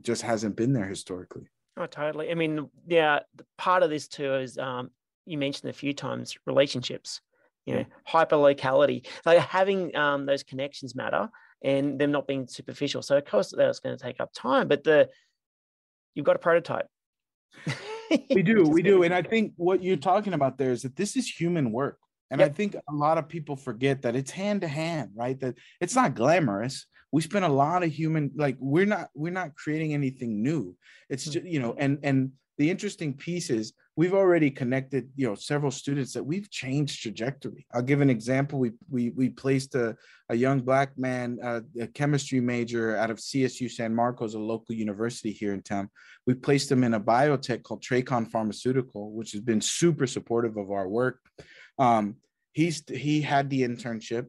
just 0.02 0.20
hasn't 0.22 0.54
been 0.54 0.72
there 0.72 0.86
historically 0.86 1.48
Oh, 1.78 1.86
totally. 1.86 2.30
I 2.30 2.34
mean, 2.34 2.68
yeah, 2.88 3.20
part 3.56 3.84
of 3.84 3.90
this 3.90 4.08
too 4.08 4.34
is 4.34 4.58
um, 4.58 4.90
you 5.26 5.38
mentioned 5.38 5.70
a 5.70 5.72
few 5.72 5.92
times 5.92 6.36
relationships, 6.44 7.20
you 7.66 7.74
know, 7.74 7.84
hyper 8.04 8.36
locality. 8.36 9.04
Like 9.24 9.38
having 9.38 9.94
um, 9.94 10.26
those 10.26 10.42
connections 10.42 10.96
matter 10.96 11.28
and 11.62 11.98
them 11.98 12.10
not 12.10 12.26
being 12.26 12.48
superficial. 12.48 13.00
So 13.02 13.16
of 13.16 13.24
course 13.24 13.54
that's 13.56 13.78
going 13.78 13.96
to 13.96 14.02
take 14.02 14.20
up 14.20 14.32
time, 14.34 14.66
but 14.66 14.82
the 14.82 15.08
you've 16.14 16.26
got 16.26 16.34
a 16.34 16.40
prototype. 16.40 16.86
we 18.30 18.42
do, 18.42 18.62
we 18.68 18.82
do. 18.82 19.04
And 19.04 19.14
I 19.14 19.22
think 19.22 19.52
what 19.56 19.82
you're 19.82 19.96
talking 19.96 20.32
about 20.32 20.58
there 20.58 20.72
is 20.72 20.82
that 20.82 20.96
this 20.96 21.16
is 21.16 21.28
human 21.28 21.70
work. 21.70 21.98
And 22.30 22.40
Yep. 22.40 22.50
I 22.50 22.52
think 22.52 22.74
a 22.74 22.94
lot 22.94 23.18
of 23.18 23.28
people 23.28 23.56
forget 23.56 24.02
that 24.02 24.16
it's 24.16 24.30
hand 24.30 24.60
to 24.60 24.68
hand, 24.68 25.10
right? 25.14 25.38
That 25.40 25.56
it's 25.80 25.94
not 25.94 26.14
glamorous. 26.14 26.86
We 27.10 27.22
spend 27.22 27.44
a 27.44 27.48
lot 27.48 27.82
of 27.82 27.90
human, 27.90 28.32
like 28.36 28.56
we're 28.58 28.86
not, 28.86 29.08
we're 29.14 29.32
not 29.32 29.54
creating 29.54 29.94
anything 29.94 30.42
new. 30.42 30.76
It's 31.08 31.24
just, 31.24 31.46
you 31.46 31.58
know, 31.58 31.74
and 31.78 31.98
and 32.02 32.32
the 32.58 32.70
interesting 32.70 33.14
piece 33.14 33.50
is 33.50 33.72
we've 33.96 34.14
already 34.14 34.50
connected, 34.50 35.08
you 35.16 35.26
know, 35.26 35.34
several 35.34 35.70
students 35.70 36.12
that 36.12 36.22
we've 36.22 36.50
changed 36.50 37.02
trajectory. 37.02 37.66
I'll 37.72 37.82
give 37.82 38.00
an 38.00 38.10
example. 38.10 38.58
We 38.58 38.72
we 38.90 39.10
we 39.10 39.30
placed 39.30 39.74
a, 39.74 39.96
a 40.28 40.34
young 40.34 40.60
black 40.60 40.98
man, 40.98 41.38
uh, 41.42 41.60
a 41.80 41.86
chemistry 41.86 42.40
major 42.40 42.96
out 42.96 43.10
of 43.10 43.18
CSU 43.18 43.70
San 43.70 43.94
Marcos, 43.94 44.34
a 44.34 44.38
local 44.38 44.74
university 44.74 45.32
here 45.32 45.54
in 45.54 45.62
town. 45.62 45.88
We 46.26 46.34
placed 46.34 46.70
him 46.70 46.84
in 46.84 46.94
a 46.94 47.00
biotech 47.00 47.62
called 47.62 47.82
Tracon 47.82 48.30
Pharmaceutical, 48.30 49.12
which 49.12 49.32
has 49.32 49.40
been 49.40 49.60
super 49.60 50.06
supportive 50.06 50.56
of 50.56 50.70
our 50.70 50.88
work. 50.88 51.20
Um, 51.78 52.16
he's 52.52 52.82
he 52.88 53.20
had 53.20 53.50
the 53.50 53.62
internship. 53.62 54.26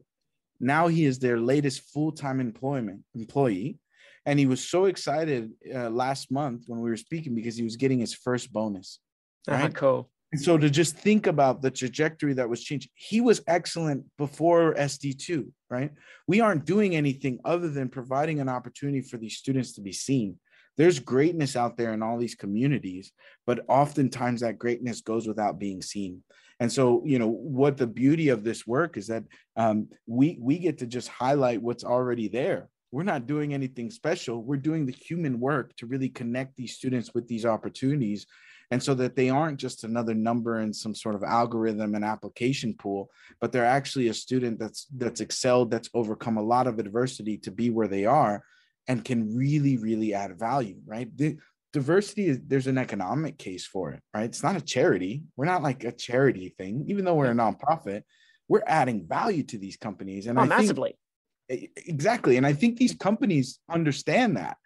Now 0.60 0.88
he 0.88 1.04
is 1.04 1.18
their 1.18 1.38
latest 1.38 1.82
full-time 1.92 2.38
employment 2.38 3.00
employee, 3.14 3.78
and 4.26 4.38
he 4.38 4.46
was 4.46 4.62
so 4.62 4.84
excited 4.84 5.50
uh, 5.74 5.90
last 5.90 6.30
month 6.30 6.64
when 6.66 6.80
we 6.80 6.90
were 6.90 6.96
speaking 6.96 7.34
because 7.34 7.56
he 7.56 7.64
was 7.64 7.76
getting 7.76 8.00
his 8.00 8.14
first 8.14 8.52
bonus. 8.52 8.98
Right. 9.48 9.74
cool. 9.74 10.10
And 10.32 10.40
so 10.40 10.56
to 10.56 10.70
just 10.70 10.96
think 10.96 11.26
about 11.26 11.60
the 11.60 11.70
trajectory 11.70 12.34
that 12.34 12.48
was 12.48 12.62
changed, 12.62 12.88
he 12.94 13.20
was 13.20 13.42
excellent 13.48 14.04
before 14.16 14.74
SD2, 14.74 15.50
right? 15.68 15.90
We 16.28 16.40
aren't 16.40 16.66
doing 16.66 16.94
anything 16.94 17.40
other 17.44 17.68
than 17.68 17.88
providing 17.88 18.38
an 18.38 18.48
opportunity 18.48 19.00
for 19.00 19.16
these 19.16 19.36
students 19.36 19.72
to 19.72 19.80
be 19.80 19.92
seen. 19.92 20.38
There's 20.76 21.00
greatness 21.00 21.56
out 21.56 21.76
there 21.76 21.92
in 21.92 22.02
all 22.02 22.16
these 22.16 22.36
communities, 22.36 23.12
but 23.44 23.64
oftentimes 23.68 24.42
that 24.42 24.58
greatness 24.58 25.00
goes 25.00 25.26
without 25.26 25.58
being 25.58 25.82
seen. 25.82 26.22
And 26.60 26.70
so, 26.70 27.02
you 27.04 27.18
know, 27.18 27.28
what 27.28 27.76
the 27.76 27.86
beauty 27.86 28.28
of 28.28 28.44
this 28.44 28.66
work 28.66 28.96
is 28.96 29.06
that 29.08 29.24
um, 29.56 29.88
we 30.06 30.38
we 30.40 30.58
get 30.58 30.78
to 30.78 30.86
just 30.86 31.08
highlight 31.08 31.62
what's 31.62 31.84
already 31.84 32.28
there. 32.28 32.68
We're 32.92 33.02
not 33.02 33.26
doing 33.26 33.54
anything 33.54 33.90
special. 33.90 34.42
We're 34.42 34.56
doing 34.56 34.84
the 34.84 34.92
human 34.92 35.40
work 35.40 35.74
to 35.76 35.86
really 35.86 36.08
connect 36.10 36.56
these 36.56 36.74
students 36.74 37.14
with 37.14 37.26
these 37.26 37.46
opportunities 37.46 38.26
and 38.70 38.82
so 38.82 38.94
that 38.94 39.16
they 39.16 39.30
aren't 39.30 39.58
just 39.58 39.84
another 39.84 40.14
number 40.14 40.60
in 40.60 40.72
some 40.72 40.94
sort 40.94 41.14
of 41.14 41.22
algorithm 41.22 41.94
and 41.94 42.04
application 42.04 42.74
pool 42.74 43.10
but 43.40 43.52
they're 43.52 43.64
actually 43.64 44.08
a 44.08 44.14
student 44.14 44.58
that's 44.58 44.86
that's 44.96 45.20
excelled 45.20 45.70
that's 45.70 45.90
overcome 45.94 46.36
a 46.36 46.42
lot 46.42 46.66
of 46.66 46.78
adversity 46.78 47.36
to 47.36 47.50
be 47.50 47.70
where 47.70 47.88
they 47.88 48.04
are 48.04 48.42
and 48.88 49.04
can 49.04 49.36
really 49.36 49.76
really 49.76 50.14
add 50.14 50.38
value 50.38 50.76
right 50.86 51.14
the, 51.16 51.36
diversity 51.72 52.26
is 52.26 52.40
there's 52.46 52.66
an 52.66 52.78
economic 52.78 53.38
case 53.38 53.66
for 53.66 53.92
it 53.92 54.02
right? 54.14 54.24
It's 54.24 54.42
not 54.42 54.56
a 54.56 54.60
charity. 54.60 55.22
We're 55.36 55.46
not 55.46 55.62
like 55.62 55.84
a 55.84 55.92
charity 55.92 56.54
thing. 56.58 56.84
Even 56.88 57.04
though 57.04 57.14
we're 57.14 57.30
a 57.30 57.34
nonprofit 57.34 58.02
we're 58.48 58.62
adding 58.66 59.06
value 59.06 59.44
to 59.44 59.58
these 59.58 59.76
companies. 59.76 60.26
And 60.26 60.36
Oh, 60.36 60.42
i 60.42 60.44
think 60.46 60.58
massively. 60.58 60.98
E- 61.50 61.68
exactly. 61.86 62.36
And 62.36 62.46
i 62.46 62.52
think 62.52 62.76
these 62.78 62.94
companies 62.94 63.58
understand 63.70 64.36
that. 64.36 64.56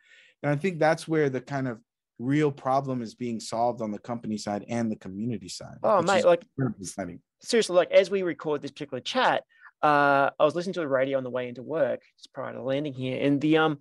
And 0.42 0.50
i 0.52 0.56
think 0.56 0.78
that's 0.78 1.06
where 1.06 1.28
the 1.28 1.40
kind 1.40 1.68
of 1.68 1.78
real 2.18 2.50
problem 2.52 3.02
is 3.02 3.14
being 3.14 3.40
solved 3.40 3.82
on 3.82 3.90
the 3.90 3.98
company 3.98 4.38
side 4.38 4.64
and 4.68 4.90
the 4.90 4.96
community 4.96 5.48
side 5.48 5.76
Oh, 5.82 6.00
mate, 6.00 6.24
like 6.24 6.44
exciting. 6.80 7.20
seriously, 7.42 7.76
like 7.76 7.90
as 7.90 8.10
we 8.10 8.22
record 8.22 8.62
this 8.62 8.70
particular 8.70 9.00
chat, 9.00 9.42
uh, 9.82 10.30
I 10.38 10.44
was 10.44 10.54
listening 10.54 10.74
to 10.74 10.80
the 10.80 10.88
radio 10.88 11.18
on 11.18 11.24
the 11.24 11.30
way 11.30 11.48
into 11.48 11.62
work 11.62 12.00
just 12.18 12.32
prior 12.32 12.52
to 12.54 12.62
landing 12.62 12.94
here, 12.94 13.20
and 13.20 13.40
the 13.40 13.58
um, 13.58 13.80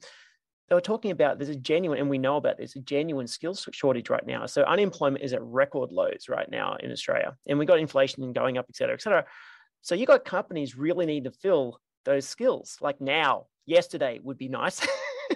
they 0.73 0.75
were 0.75 0.81
talking 0.81 1.11
about 1.11 1.37
there's 1.37 1.49
a 1.49 1.55
genuine, 1.55 1.99
and 1.99 2.09
we 2.09 2.17
know 2.17 2.35
about 2.35 2.57
this, 2.57 2.75
a 2.75 2.79
genuine 2.79 3.27
skills 3.27 3.69
shortage 3.71 4.09
right 4.09 4.25
now. 4.25 4.47
So 4.47 4.63
unemployment 4.63 5.23
is 5.23 5.31
at 5.31 5.43
record 5.43 5.91
lows 5.91 6.25
right 6.27 6.49
now 6.49 6.77
in 6.79 6.91
Australia, 6.91 7.37
and 7.45 7.59
we 7.59 7.67
got 7.67 7.77
inflation 7.77 8.33
going 8.33 8.57
up, 8.57 8.65
et 8.69 8.75
cetera, 8.75 8.95
et 8.95 9.01
cetera. 9.03 9.23
So 9.83 9.93
you 9.93 10.07
got 10.07 10.25
companies 10.25 10.75
really 10.75 11.05
need 11.05 11.25
to 11.25 11.31
fill 11.31 11.79
those 12.05 12.27
skills 12.27 12.79
like 12.81 12.99
now. 12.99 13.45
Yesterday 13.67 14.19
would 14.23 14.39
be 14.39 14.47
nice, 14.47 14.81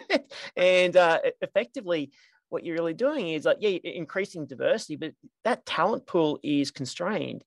and 0.57 0.97
uh, 0.97 1.19
effectively. 1.41 2.11
What 2.49 2.63
you're 2.63 2.77
really 2.77 2.93
doing 2.93 3.27
is 3.27 3.43
like, 3.43 3.57
yeah, 3.59 3.77
increasing 3.83 4.45
diversity, 4.45 4.95
but 4.95 5.11
that 5.43 5.65
talent 5.65 6.07
pool 6.07 6.39
is 6.41 6.71
constrained 6.71 7.43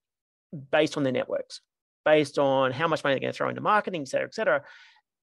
based 0.70 0.98
on 0.98 1.04
their 1.04 1.12
networks, 1.12 1.62
based 2.04 2.38
on 2.38 2.70
how 2.70 2.86
much 2.86 3.02
money 3.02 3.14
they're 3.14 3.20
going 3.20 3.32
to 3.32 3.36
throw 3.36 3.48
into 3.48 3.62
marketing, 3.62 4.02
et 4.02 4.08
cetera, 4.08 4.26
et 4.28 4.34
cetera. 4.34 4.62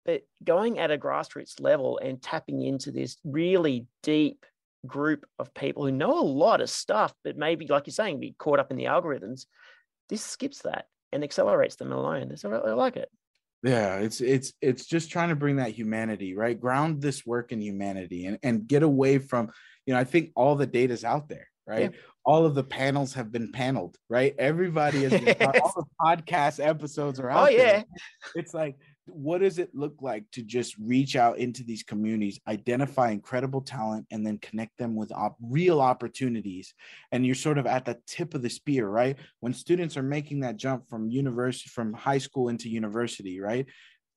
But 0.06 0.22
going 0.44 0.80
at 0.80 0.92
a 0.92 0.98
grassroots 0.98 1.60
level 1.60 2.00
and 2.02 2.22
tapping 2.22 2.62
into 2.62 2.92
this 2.92 3.18
really 3.24 3.88
deep 4.04 4.46
group 4.86 5.26
of 5.40 5.54
people 5.54 5.84
who 5.84 5.92
know 5.92 6.20
a 6.20 6.22
lot 6.22 6.62
of 6.62 6.70
stuff, 6.70 7.14
but 7.24 7.38
maybe, 7.38 7.66
like 7.68 7.88
you're 7.88 7.94
saying, 7.94 8.20
be 8.20 8.36
caught 8.38 8.60
up 8.60 8.72
in 8.72 8.78
the 8.78 8.86
algorithms, 8.86 9.46
this 10.10 10.22
skips 10.22 10.62
that 10.62 10.86
and 11.12 11.24
accelerates 11.24 11.76
them 11.76 11.92
alone. 11.92 12.38
So 12.38 12.54
I 12.54 12.74
like 12.74 12.98
it. 12.98 13.10
Yeah, 13.64 13.96
it's 13.96 14.22
it's 14.22 14.54
it's 14.62 14.86
just 14.86 15.10
trying 15.10 15.30
to 15.30 15.36
bring 15.36 15.56
that 15.56 15.72
humanity, 15.72 16.36
right? 16.36 16.60
Ground 16.60 17.02
this 17.02 17.26
work 17.26 17.52
in 17.52 17.62
humanity 17.62 18.26
and, 18.28 18.38
and 18.44 18.68
get 18.68 18.84
away 18.84 19.18
from, 19.18 19.50
you 19.88 19.94
know, 19.94 20.00
I 20.00 20.04
think 20.04 20.32
all 20.36 20.56
the 20.56 20.68
data's 20.68 21.04
out 21.04 21.30
there, 21.30 21.48
right? 21.66 21.92
Yeah. 21.92 22.00
All 22.26 22.46
of 22.46 22.54
the 22.54 22.64
panels 22.64 23.14
have 23.16 23.32
been 23.32 23.52
paneled, 23.52 23.98
right? 24.08 24.36
Everybody 24.38 25.04
has 25.04 25.20
been 25.20 25.36
all 25.42 25.74
the 25.76 25.86
podcast 26.00 26.64
episodes 26.64 27.20
are 27.20 27.32
oh, 27.32 27.34
out. 27.34 27.48
Oh, 27.48 27.50
yeah. 27.50 27.72
There. 27.72 27.86
It's 28.36 28.54
like 28.54 28.78
what 29.08 29.42
does 29.42 29.60
it 29.60 29.70
look 29.74 29.96
like 30.02 30.26
to 30.32 30.42
just 30.42 30.76
reach 30.78 31.16
out 31.16 31.38
into 31.38 31.64
these 31.64 31.84
communities 31.84 32.40
identify 32.48 33.12
incredible 33.12 33.62
talent 33.62 34.06
and 34.12 34.26
then 34.26 34.38
connect 34.40 34.78
them 34.78 34.96
with 34.96 35.12
op- 35.12 35.38
real 35.42 35.80
opportunities? 35.80 36.74
And 37.12 37.26
you're 37.26 37.36
sort 37.36 37.58
of 37.58 37.68
at 37.68 37.86
the 37.86 38.00
tip 38.08 38.34
of 38.34 38.42
the 38.42 38.50
spear 38.50 38.88
right? 38.88 39.18
When 39.40 39.54
students 39.54 39.98
are 39.98 40.04
making 40.04 40.42
that 40.42 40.58
jump 40.58 40.88
from 40.90 41.10
university 41.10 41.70
from 41.70 41.94
high 41.94 42.18
school 42.18 42.50
into 42.50 42.70
university 42.70 43.40
right 43.40 43.68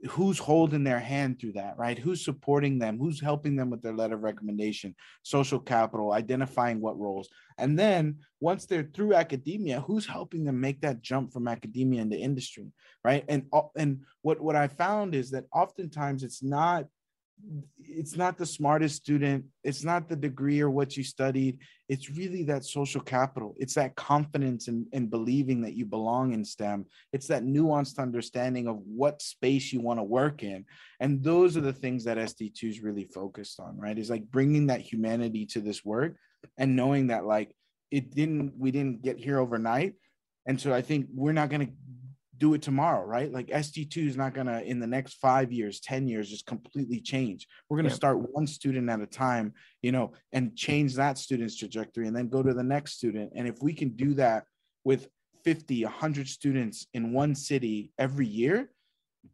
who's 0.06 0.38
holding 0.38 0.84
their 0.84 1.00
hand 1.00 1.40
through 1.40 1.52
that, 1.52 1.76
right? 1.76 1.98
Who's 1.98 2.24
supporting 2.24 2.78
them? 2.78 2.98
Who's 2.98 3.20
helping 3.20 3.56
them 3.56 3.68
with 3.68 3.82
their 3.82 3.94
letter 3.94 4.14
of 4.14 4.22
recommendation, 4.22 4.94
social 5.22 5.58
capital, 5.58 6.12
identifying 6.12 6.80
what 6.80 6.98
roles. 6.98 7.28
And 7.58 7.76
then 7.76 8.18
once 8.40 8.66
they're 8.66 8.88
through 8.94 9.14
academia, 9.14 9.80
who's 9.80 10.06
helping 10.06 10.44
them 10.44 10.60
make 10.60 10.80
that 10.82 11.02
jump 11.02 11.32
from 11.32 11.48
academia 11.48 12.02
into 12.02 12.16
industry, 12.16 12.72
right? 13.04 13.24
And 13.28 13.46
uh, 13.52 13.62
and 13.76 14.02
what 14.22 14.40
what 14.40 14.54
I 14.54 14.68
found 14.68 15.16
is 15.16 15.30
that 15.32 15.46
oftentimes 15.52 16.22
it's 16.22 16.42
not 16.42 16.86
it's 17.80 18.16
not 18.16 18.36
the 18.36 18.46
smartest 18.46 18.96
student. 18.96 19.44
It's 19.64 19.82
not 19.82 20.08
the 20.08 20.16
degree 20.16 20.60
or 20.60 20.70
what 20.70 20.96
you 20.96 21.02
studied. 21.02 21.58
It's 21.88 22.10
really 22.10 22.42
that 22.44 22.64
social 22.64 23.00
capital. 23.00 23.54
It's 23.58 23.74
that 23.74 23.96
confidence 23.96 24.68
and, 24.68 24.86
in 24.92 25.08
believing 25.08 25.62
that 25.62 25.74
you 25.74 25.86
belong 25.86 26.32
in 26.32 26.44
stem. 26.44 26.86
It's 27.12 27.26
that 27.28 27.44
nuanced 27.44 27.98
understanding 27.98 28.68
of 28.68 28.78
what 28.84 29.22
space 29.22 29.72
you 29.72 29.80
want 29.80 29.98
to 29.98 30.04
work 30.04 30.42
in. 30.42 30.64
And 31.00 31.22
those 31.22 31.56
are 31.56 31.62
the 31.62 31.72
things 31.72 32.04
that 32.04 32.18
sd2 32.18 32.64
is 32.64 32.82
really 32.82 33.04
focused 33.04 33.60
on 33.60 33.76
right? 33.78 33.98
Is 33.98 34.10
like 34.10 34.30
bringing 34.30 34.66
that 34.66 34.80
humanity 34.80 35.46
to 35.46 35.60
this 35.60 35.84
work 35.84 36.16
and 36.56 36.76
knowing 36.76 37.08
that 37.08 37.24
like 37.24 37.54
it 37.90 38.14
didn't 38.14 38.52
we 38.58 38.70
didn't 38.70 39.02
get 39.02 39.18
here 39.18 39.38
overnight. 39.38 39.94
And 40.46 40.60
so 40.60 40.72
i 40.72 40.82
think 40.82 41.06
we're 41.14 41.32
not 41.32 41.50
going 41.50 41.66
to 41.66 41.72
do 42.38 42.54
it 42.54 42.62
tomorrow, 42.62 43.04
right? 43.04 43.32
Like 43.32 43.48
SD2 43.48 44.08
is 44.08 44.16
not 44.16 44.34
going 44.34 44.46
to, 44.46 44.62
in 44.62 44.78
the 44.78 44.86
next 44.86 45.14
five 45.14 45.52
years, 45.52 45.80
10 45.80 46.08
years, 46.08 46.30
just 46.30 46.46
completely 46.46 47.00
change. 47.00 47.46
We're 47.68 47.76
going 47.76 47.86
to 47.86 47.90
yeah. 47.90 47.96
start 47.96 48.32
one 48.32 48.46
student 48.46 48.88
at 48.88 49.00
a 49.00 49.06
time, 49.06 49.52
you 49.82 49.92
know, 49.92 50.12
and 50.32 50.56
change 50.56 50.94
that 50.94 51.18
student's 51.18 51.56
trajectory 51.56 52.06
and 52.06 52.16
then 52.16 52.28
go 52.28 52.42
to 52.42 52.54
the 52.54 52.62
next 52.62 52.92
student. 52.92 53.32
And 53.34 53.46
if 53.48 53.56
we 53.60 53.74
can 53.74 53.90
do 53.90 54.14
that 54.14 54.44
with 54.84 55.08
50, 55.44 55.84
100 55.84 56.28
students 56.28 56.86
in 56.94 57.12
one 57.12 57.34
city 57.34 57.92
every 57.98 58.26
year, 58.26 58.70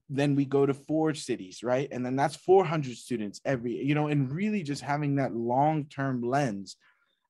then 0.09 0.35
we 0.35 0.45
go 0.45 0.67
to 0.67 0.75
four 0.75 1.15
cities, 1.15 1.63
right? 1.63 1.89
And 1.91 2.05
then 2.05 2.17
that's 2.17 2.37
400 2.37 2.97
students 2.97 3.41
every, 3.45 3.85
you 3.85 3.95
know, 3.95 4.09
and 4.09 4.33
really 4.33 4.63
just 4.63 4.83
having 4.83 5.17
that 5.17 5.35
long 5.35 5.87
term 5.87 6.23
lens 6.23 6.77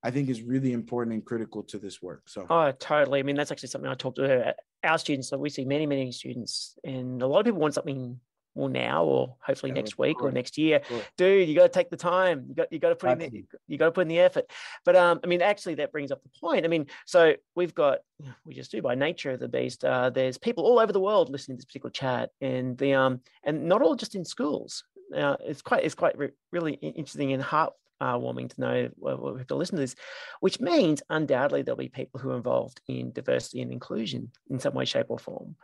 I 0.05 0.11
think 0.11 0.29
is 0.29 0.43
really 0.43 0.75
important 0.75 1.15
and 1.15 1.25
critical 1.25 1.63
to 1.65 1.79
this 1.79 2.03
work. 2.03 2.29
So, 2.29 2.47
oh, 2.51 2.71
totally. 2.73 3.21
I 3.21 3.23
mean, 3.23 3.37
that's 3.37 3.51
actually 3.51 3.71
something 3.71 3.91
I 3.91 3.95
talked 3.95 4.19
to 4.19 4.55
our 4.85 4.99
students. 4.99 5.29
So 5.29 5.39
we 5.39 5.51
see 5.51 5.65
many, 5.65 5.87
many 5.87 6.13
students, 6.13 6.77
and 6.85 7.23
a 7.23 7.27
lot 7.27 7.41
of 7.41 7.47
people 7.47 7.61
want 7.61 7.75
something 7.75 8.21
well 8.55 8.69
now 8.69 9.05
or 9.05 9.37
hopefully 9.41 9.71
yeah, 9.71 9.75
next 9.75 9.99
week 9.99 10.23
or 10.23 10.31
next 10.31 10.57
year. 10.57 10.81
Dude, 11.17 11.49
you 11.49 11.55
got 11.55 11.65
to 11.65 11.69
take 11.69 11.91
the 11.91 11.97
time. 11.97 12.47
You 12.49 12.55
got 12.55 12.73
you 12.73 12.79
got 12.79 12.91
to 12.91 12.95
put 12.97 13.11
in 13.11 13.19
the, 13.19 13.45
you 13.67 13.79
got 13.79 13.87
to 13.87 13.93
put 13.93 14.03
in 14.03 14.09
the 14.09 14.21
effort. 14.21 14.51
But 14.85 14.97
um, 14.97 15.21
I 15.25 15.27
mean, 15.27 15.43
actually, 15.43 15.75
that 15.77 15.93
brings 15.93 16.11
up 16.13 16.23
the 16.23 16.31
point. 16.41 16.65
I 16.65 16.69
mean, 16.69 16.87
so 17.07 17.35
we've 17.55 17.75
got 17.75 17.99
we 18.45 18.55
just 18.55 18.71
do 18.71 18.81
by 18.81 18.95
nature 18.95 19.33
of 19.33 19.41
the 19.41 19.49
beast. 19.49 19.85
Uh, 19.85 20.11
there's 20.11 20.39
people 20.39 20.65
all 20.65 20.79
over 20.79 20.93
the 20.93 21.01
world 21.01 21.31
listening 21.31 21.57
to 21.57 21.61
this 21.61 21.67
particular 21.67 21.91
chat, 21.91 22.31
and 22.41 22.79
the 22.79 22.95
um, 22.95 23.21
and 23.43 23.65
not 23.65 23.83
all 23.83 23.97
just 23.97 24.15
in 24.15 24.25
schools. 24.25 24.85
Uh, 25.15 25.37
it's 25.41 25.63
quite 25.63 25.85
it's 25.85 25.95
quite 25.95 26.17
re- 26.17 26.31
really 26.53 26.75
interesting 26.75 27.33
and 27.33 27.43
heart 27.43 27.73
uh, 28.01 28.19
warming 28.21 28.49
to 28.49 28.61
know 28.61 28.91
we 28.99 29.39
have 29.39 29.47
to 29.47 29.55
listen 29.55 29.77
to 29.77 29.83
this, 29.83 29.95
which 30.41 30.61
means 30.61 31.03
undoubtedly 31.11 31.63
there'll 31.63 31.77
be 31.77 31.89
people 31.89 32.21
who 32.21 32.31
are 32.31 32.37
involved 32.37 32.81
in 32.89 33.13
diversity 33.13 33.63
and 33.63 33.73
inclusion 33.73 34.31
in 34.51 34.59
some 34.59 34.75
way, 34.75 34.85
shape, 34.85 35.07
or 35.09 35.19
form. 35.19 35.57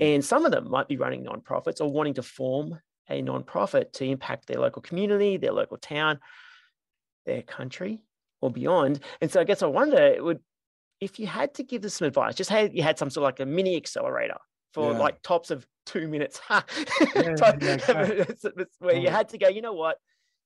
And 0.00 0.24
some 0.24 0.44
of 0.44 0.52
them 0.52 0.70
might 0.70 0.88
be 0.88 0.96
running 0.96 1.24
nonprofits 1.24 1.80
or 1.80 1.90
wanting 1.90 2.14
to 2.14 2.22
form 2.22 2.78
a 3.08 3.22
nonprofit 3.22 3.92
to 3.94 4.04
impact 4.04 4.46
their 4.46 4.60
local 4.60 4.82
community, 4.82 5.36
their 5.36 5.52
local 5.52 5.78
town, 5.78 6.20
their 7.24 7.42
country, 7.42 8.00
or 8.40 8.50
beyond. 8.50 9.00
And 9.20 9.30
so 9.30 9.40
I 9.40 9.44
guess 9.44 9.62
I 9.62 9.66
wonder 9.66 9.96
it 9.96 10.22
would 10.22 10.40
if 11.00 11.18
you 11.18 11.26
had 11.26 11.54
to 11.54 11.62
give 11.62 11.84
us 11.84 11.94
some 11.94 12.08
advice, 12.08 12.34
just 12.34 12.50
had 12.50 12.74
you 12.74 12.82
had 12.82 12.98
some 12.98 13.10
sort 13.10 13.22
of 13.22 13.26
like 13.28 13.40
a 13.40 13.46
mini 13.46 13.76
accelerator 13.76 14.38
for 14.74 14.92
yeah. 14.92 14.98
like 14.98 15.22
tops 15.22 15.50
of 15.50 15.66
two 15.86 16.08
minutes, 16.08 16.40
yeah, 16.50 16.62
yeah, 17.14 18.24
where 18.78 18.96
you 18.96 19.08
had 19.08 19.28
to 19.30 19.38
go, 19.38 19.48
you 19.48 19.62
know 19.62 19.72
what, 19.72 19.98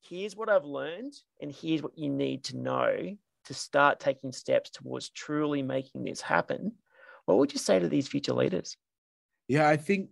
here's 0.02 0.36
what 0.36 0.48
I've 0.48 0.64
learned, 0.64 1.14
and 1.40 1.52
here's 1.52 1.82
what 1.82 1.96
you 1.96 2.10
need 2.10 2.44
to 2.44 2.56
know 2.56 3.16
to 3.46 3.54
start 3.54 4.00
taking 4.00 4.32
steps 4.32 4.70
towards 4.70 5.10
truly 5.10 5.62
making 5.62 6.04
this 6.04 6.20
happen, 6.20 6.72
what 7.26 7.38
would 7.38 7.52
you 7.52 7.58
say 7.58 7.78
to 7.78 7.88
these 7.88 8.08
future 8.08 8.34
leaders? 8.34 8.76
Yeah, 9.48 9.68
I 9.68 9.76
think 9.76 10.10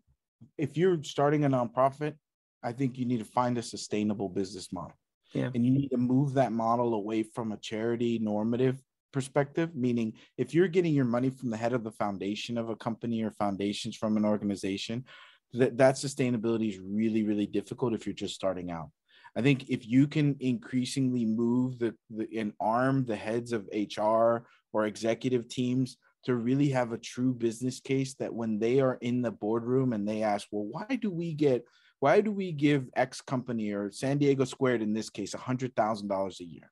if 0.59 0.77
you're 0.77 1.03
starting 1.03 1.45
a 1.45 1.51
nonprofit, 1.51 2.15
I 2.63 2.73
think 2.73 2.99
you 2.99 3.05
need 3.05 3.19
to 3.19 3.25
find 3.25 3.57
a 3.59 3.63
sustainable 3.63 4.29
business 4.29 4.73
model. 4.73 4.97
Yeah. 5.33 5.51
And 5.55 5.65
you 5.65 5.71
need 5.71 5.89
to 5.91 5.97
move 5.97 6.35
that 6.35 6.53
model 6.53 6.95
away 6.95 7.23
from 7.23 7.53
a 7.53 7.57
charity 7.57 8.19
normative 8.19 8.83
perspective, 9.13 9.75
meaning 9.75 10.13
if 10.37 10.55
you're 10.55 10.69
getting 10.69 10.95
your 10.95 11.05
money 11.05 11.31
from 11.31 11.51
the 11.51 11.57
head 11.57 11.73
of 11.73 11.85
the 11.85 11.93
foundation 11.93 12.59
of 12.59 12.69
a 12.69 12.77
company 12.77 13.23
or 13.23 13.31
foundations 13.31 13.97
from 13.97 14.17
an 14.17 14.25
organization, 14.25 15.05
that, 15.53 15.77
that 15.79 15.95
sustainability 15.97 16.69
is 16.69 16.79
really, 16.79 17.25
really 17.25 17.47
difficult 17.47 17.95
if 17.95 18.07
you're 18.07 18.15
just 18.15 18.35
starting 18.35 18.71
out. 18.71 18.91
I 19.37 19.43
think 19.43 19.69
if 19.69 19.87
you 19.87 20.07
can 20.07 20.37
increasingly 20.41 21.25
move 21.25 21.79
the, 21.79 21.95
the 22.11 22.29
and 22.39 22.53
arm 22.61 23.05
the 23.05 23.17
heads 23.17 23.53
of 23.53 23.69
HR 23.73 24.47
or 24.73 24.87
executive 24.87 25.49
teams 25.49 25.97
to 26.25 26.35
really 26.35 26.69
have 26.71 26.93
a 26.93 26.99
true 26.99 27.33
business 27.33 27.81
case 27.81 28.15
that 28.15 28.35
when 28.35 28.59
they 28.59 28.81
are 28.81 28.99
in 29.01 29.23
the 29.23 29.31
boardroom 29.31 29.93
and 29.93 30.07
they 30.07 30.23
ask, 30.23 30.49
well, 30.51 30.65
why 30.65 30.97
do 30.97 31.11
we 31.11 31.33
get 31.33 31.65
why 32.01 32.23
do 32.23 32.33
we 32.33 32.51
give 32.51 32.89
X 32.97 33.21
company 33.21 33.73
or 33.73 33.91
San 33.91 34.17
Diego 34.17 34.45
Squared 34.45 34.81
in 34.81 34.95
this 34.95 35.11
case 35.11 35.35
$100,000 35.35 36.41
a 36.41 36.45
year? 36.45 36.71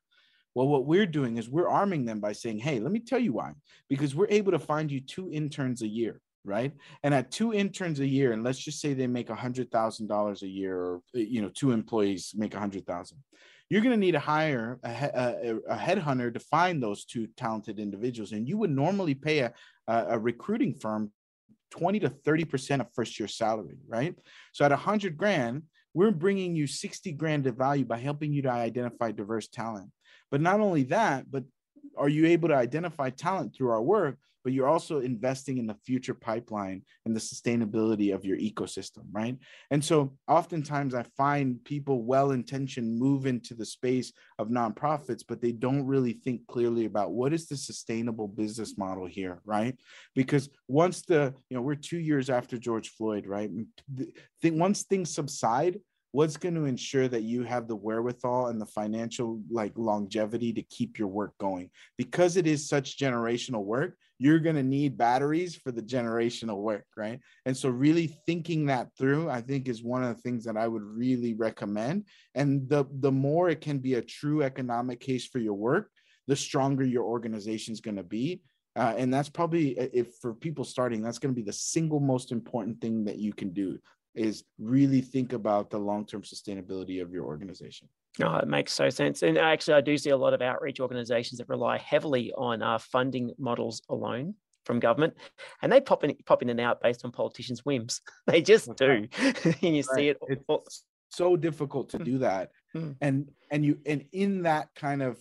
Well, 0.54 0.68
what 0.68 0.86
we're 0.86 1.06
doing 1.06 1.36
is 1.36 1.50
we're 1.50 1.68
arming 1.68 2.06
them 2.06 2.18
by 2.18 2.32
saying, 2.32 2.58
hey, 2.60 2.80
let 2.80 2.90
me 2.90 3.00
tell 3.00 3.18
you 3.18 3.34
why. 3.34 3.52
Because 3.90 4.14
we're 4.14 4.30
able 4.30 4.52
to 4.52 4.58
find 4.58 4.90
you 4.90 5.00
two 5.00 5.30
interns 5.30 5.82
a 5.82 5.86
year 5.86 6.22
right? 6.48 6.72
And 7.02 7.14
at 7.14 7.30
two 7.30 7.52
interns 7.52 8.00
a 8.00 8.06
year, 8.06 8.32
and 8.32 8.42
let's 8.42 8.58
just 8.58 8.80
say 8.80 8.94
they 8.94 9.06
make 9.06 9.30
a 9.30 9.34
hundred 9.34 9.70
thousand 9.70 10.08
dollars 10.08 10.42
a 10.42 10.48
year, 10.48 10.76
or 10.76 11.02
eh, 11.14 11.26
you 11.28 11.42
know, 11.42 11.50
two 11.50 11.70
employees 11.70 12.32
make 12.34 12.54
a 12.54 12.58
hundred 12.58 12.86
thousand. 12.86 13.18
You're 13.70 13.82
going 13.82 13.94
to 13.94 14.00
need 14.00 14.12
to 14.12 14.18
hire 14.18 14.80
a, 14.82 14.88
a, 14.88 15.74
a, 15.74 15.76
headhunter 15.76 16.32
to 16.32 16.40
find 16.40 16.82
those 16.82 17.04
two 17.04 17.26
talented 17.36 17.78
individuals, 17.78 18.32
and 18.32 18.48
you 18.48 18.56
would 18.56 18.70
normally 18.70 19.14
pay 19.14 19.40
a, 19.40 19.52
a 19.86 20.18
recruiting 20.18 20.74
firm 20.74 21.12
20 21.70 22.00
to 22.00 22.08
30 22.08 22.44
percent 22.46 22.82
of 22.82 22.88
first 22.94 23.20
year 23.20 23.28
salary, 23.28 23.78
right? 23.86 24.18
So 24.52 24.64
at 24.64 24.72
a 24.72 24.76
hundred 24.76 25.18
grand, 25.18 25.64
we're 25.94 26.10
bringing 26.10 26.56
you 26.56 26.66
60 26.66 27.12
grand 27.12 27.46
of 27.46 27.56
value 27.56 27.84
by 27.84 27.98
helping 27.98 28.32
you 28.32 28.42
to 28.42 28.50
identify 28.50 29.12
diverse 29.12 29.48
talent. 29.48 29.90
But 30.30 30.40
not 30.40 30.60
only 30.60 30.84
that, 30.84 31.30
but 31.30 31.44
are 31.96 32.08
you 32.08 32.26
able 32.26 32.48
to 32.48 32.54
identify 32.54 33.10
talent 33.10 33.54
through 33.54 33.70
our 33.70 33.82
work 33.82 34.18
but 34.48 34.54
you're 34.54 34.66
also 34.66 35.00
investing 35.00 35.58
in 35.58 35.66
the 35.66 35.76
future 35.84 36.14
pipeline 36.14 36.80
and 37.04 37.14
the 37.14 37.20
sustainability 37.20 38.14
of 38.14 38.24
your 38.24 38.38
ecosystem, 38.38 39.04
right? 39.12 39.36
And 39.70 39.84
so 39.84 40.16
oftentimes 40.26 40.94
I 40.94 41.02
find 41.18 41.62
people 41.64 42.02
well 42.02 42.30
intentioned 42.30 42.98
move 42.98 43.26
into 43.26 43.52
the 43.52 43.66
space 43.66 44.10
of 44.38 44.48
nonprofits, 44.48 45.22
but 45.28 45.42
they 45.42 45.52
don't 45.52 45.84
really 45.84 46.14
think 46.14 46.46
clearly 46.46 46.86
about 46.86 47.10
what 47.10 47.34
is 47.34 47.46
the 47.46 47.58
sustainable 47.58 48.26
business 48.26 48.78
model 48.78 49.04
here, 49.04 49.42
right? 49.44 49.76
Because 50.14 50.48
once 50.66 51.02
the, 51.02 51.34
you 51.50 51.54
know, 51.58 51.60
we're 51.60 51.74
two 51.74 51.98
years 51.98 52.30
after 52.30 52.56
George 52.56 52.88
Floyd, 52.88 53.26
right? 53.26 53.50
Think 54.40 54.58
once 54.58 54.84
things 54.84 55.14
subside, 55.14 55.78
what's 56.18 56.36
going 56.36 56.56
to 56.56 56.64
ensure 56.64 57.06
that 57.06 57.22
you 57.22 57.44
have 57.44 57.68
the 57.68 57.76
wherewithal 57.76 58.48
and 58.48 58.60
the 58.60 58.66
financial 58.66 59.40
like 59.50 59.72
longevity 59.76 60.52
to 60.52 60.62
keep 60.62 60.98
your 60.98 61.06
work 61.06 61.32
going 61.38 61.70
because 61.96 62.36
it 62.36 62.44
is 62.44 62.68
such 62.68 62.98
generational 62.98 63.62
work 63.64 63.96
you're 64.18 64.40
going 64.40 64.56
to 64.56 64.64
need 64.64 64.98
batteries 64.98 65.54
for 65.54 65.70
the 65.70 65.80
generational 65.80 66.56
work, 66.56 66.86
right? 66.96 67.20
And 67.46 67.56
so, 67.56 67.68
really 67.68 68.08
thinking 68.26 68.66
that 68.66 68.88
through, 68.98 69.30
I 69.30 69.40
think, 69.40 69.68
is 69.68 69.80
one 69.84 70.02
of 70.02 70.08
the 70.16 70.20
things 70.20 70.44
that 70.46 70.56
I 70.56 70.66
would 70.66 70.82
really 70.82 71.34
recommend. 71.34 72.06
And 72.34 72.68
the 72.68 72.84
the 72.98 73.12
more 73.12 73.48
it 73.48 73.60
can 73.60 73.78
be 73.78 73.94
a 73.94 74.02
true 74.02 74.42
economic 74.42 74.98
case 74.98 75.24
for 75.24 75.38
your 75.38 75.54
work, 75.54 75.88
the 76.26 76.34
stronger 76.34 76.84
your 76.84 77.04
organization 77.04 77.72
is 77.72 77.80
going 77.80 77.96
to 77.96 78.02
be. 78.02 78.42
uh, 78.78 78.94
and 78.96 79.12
that's 79.12 79.28
probably 79.28 79.76
if 79.78 80.08
for 80.20 80.34
people 80.34 80.64
starting 80.64 81.02
that's 81.02 81.18
going 81.18 81.34
to 81.34 81.40
be 81.42 81.44
the 81.44 81.52
single 81.52 82.00
most 82.00 82.32
important 82.32 82.80
thing 82.80 83.04
that 83.04 83.18
you 83.18 83.32
can 83.32 83.50
do 83.52 83.78
is 84.18 84.44
really 84.58 85.00
think 85.00 85.32
about 85.32 85.70
the 85.70 85.78
long-term 85.78 86.22
sustainability 86.22 87.00
of 87.00 87.12
your 87.12 87.24
organization 87.24 87.88
no, 88.18 88.34
it 88.36 88.48
makes 88.48 88.72
so 88.72 88.90
sense. 88.90 89.22
And 89.22 89.38
actually, 89.38 89.74
I 89.74 89.80
do 89.80 89.96
see 89.96 90.10
a 90.10 90.16
lot 90.16 90.34
of 90.34 90.42
outreach 90.42 90.80
organizations 90.80 91.38
that 91.38 91.48
rely 91.48 91.78
heavily 91.78 92.32
on 92.36 92.62
uh, 92.62 92.78
funding 92.78 93.32
models 93.38 93.82
alone 93.88 94.34
from 94.64 94.80
government, 94.80 95.14
and 95.62 95.72
they 95.72 95.80
pop 95.80 96.04
in, 96.04 96.16
pop 96.26 96.42
in 96.42 96.50
and 96.50 96.60
out 96.60 96.82
based 96.82 97.04
on 97.04 97.12
politicians' 97.12 97.64
whims. 97.64 98.00
They 98.26 98.42
just 98.42 98.74
do, 98.76 99.08
and 99.18 99.56
you 99.62 99.70
right. 99.70 99.84
see 99.94 100.08
it. 100.08 100.18
It's 100.28 100.84
so 101.10 101.36
difficult 101.36 101.90
to 101.90 101.98
do 101.98 102.18
that, 102.18 102.50
hmm. 102.72 102.92
and 103.00 103.30
and 103.50 103.64
you 103.64 103.78
and 103.86 104.04
in 104.12 104.42
that 104.42 104.68
kind 104.74 105.02
of, 105.02 105.18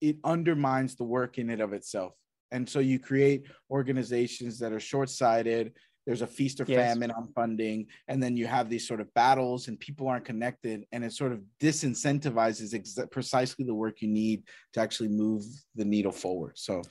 it 0.00 0.16
undermines 0.24 0.96
the 0.96 1.04
work 1.04 1.38
in 1.38 1.48
it 1.48 1.60
of 1.60 1.72
itself, 1.72 2.14
and 2.50 2.68
so 2.68 2.80
you 2.80 2.98
create 2.98 3.46
organizations 3.70 4.58
that 4.58 4.72
are 4.72 4.80
short-sighted 4.80 5.72
there's 6.06 6.22
a 6.22 6.26
feast 6.26 6.60
or 6.60 6.64
yes. 6.66 6.78
famine 6.78 7.10
on 7.12 7.28
funding 7.34 7.86
and 8.08 8.22
then 8.22 8.36
you 8.36 8.46
have 8.46 8.68
these 8.68 8.86
sort 8.86 9.00
of 9.00 9.12
battles 9.14 9.68
and 9.68 9.78
people 9.78 10.08
aren't 10.08 10.24
connected 10.24 10.84
and 10.92 11.04
it 11.04 11.12
sort 11.12 11.32
of 11.32 11.40
disincentivizes 11.60 12.74
ex- 12.74 12.98
precisely 13.10 13.64
the 13.64 13.74
work 13.74 14.02
you 14.02 14.08
need 14.08 14.42
to 14.72 14.80
actually 14.80 15.08
move 15.08 15.44
the 15.74 15.84
needle 15.84 16.12
forward 16.12 16.52
so 16.56 16.82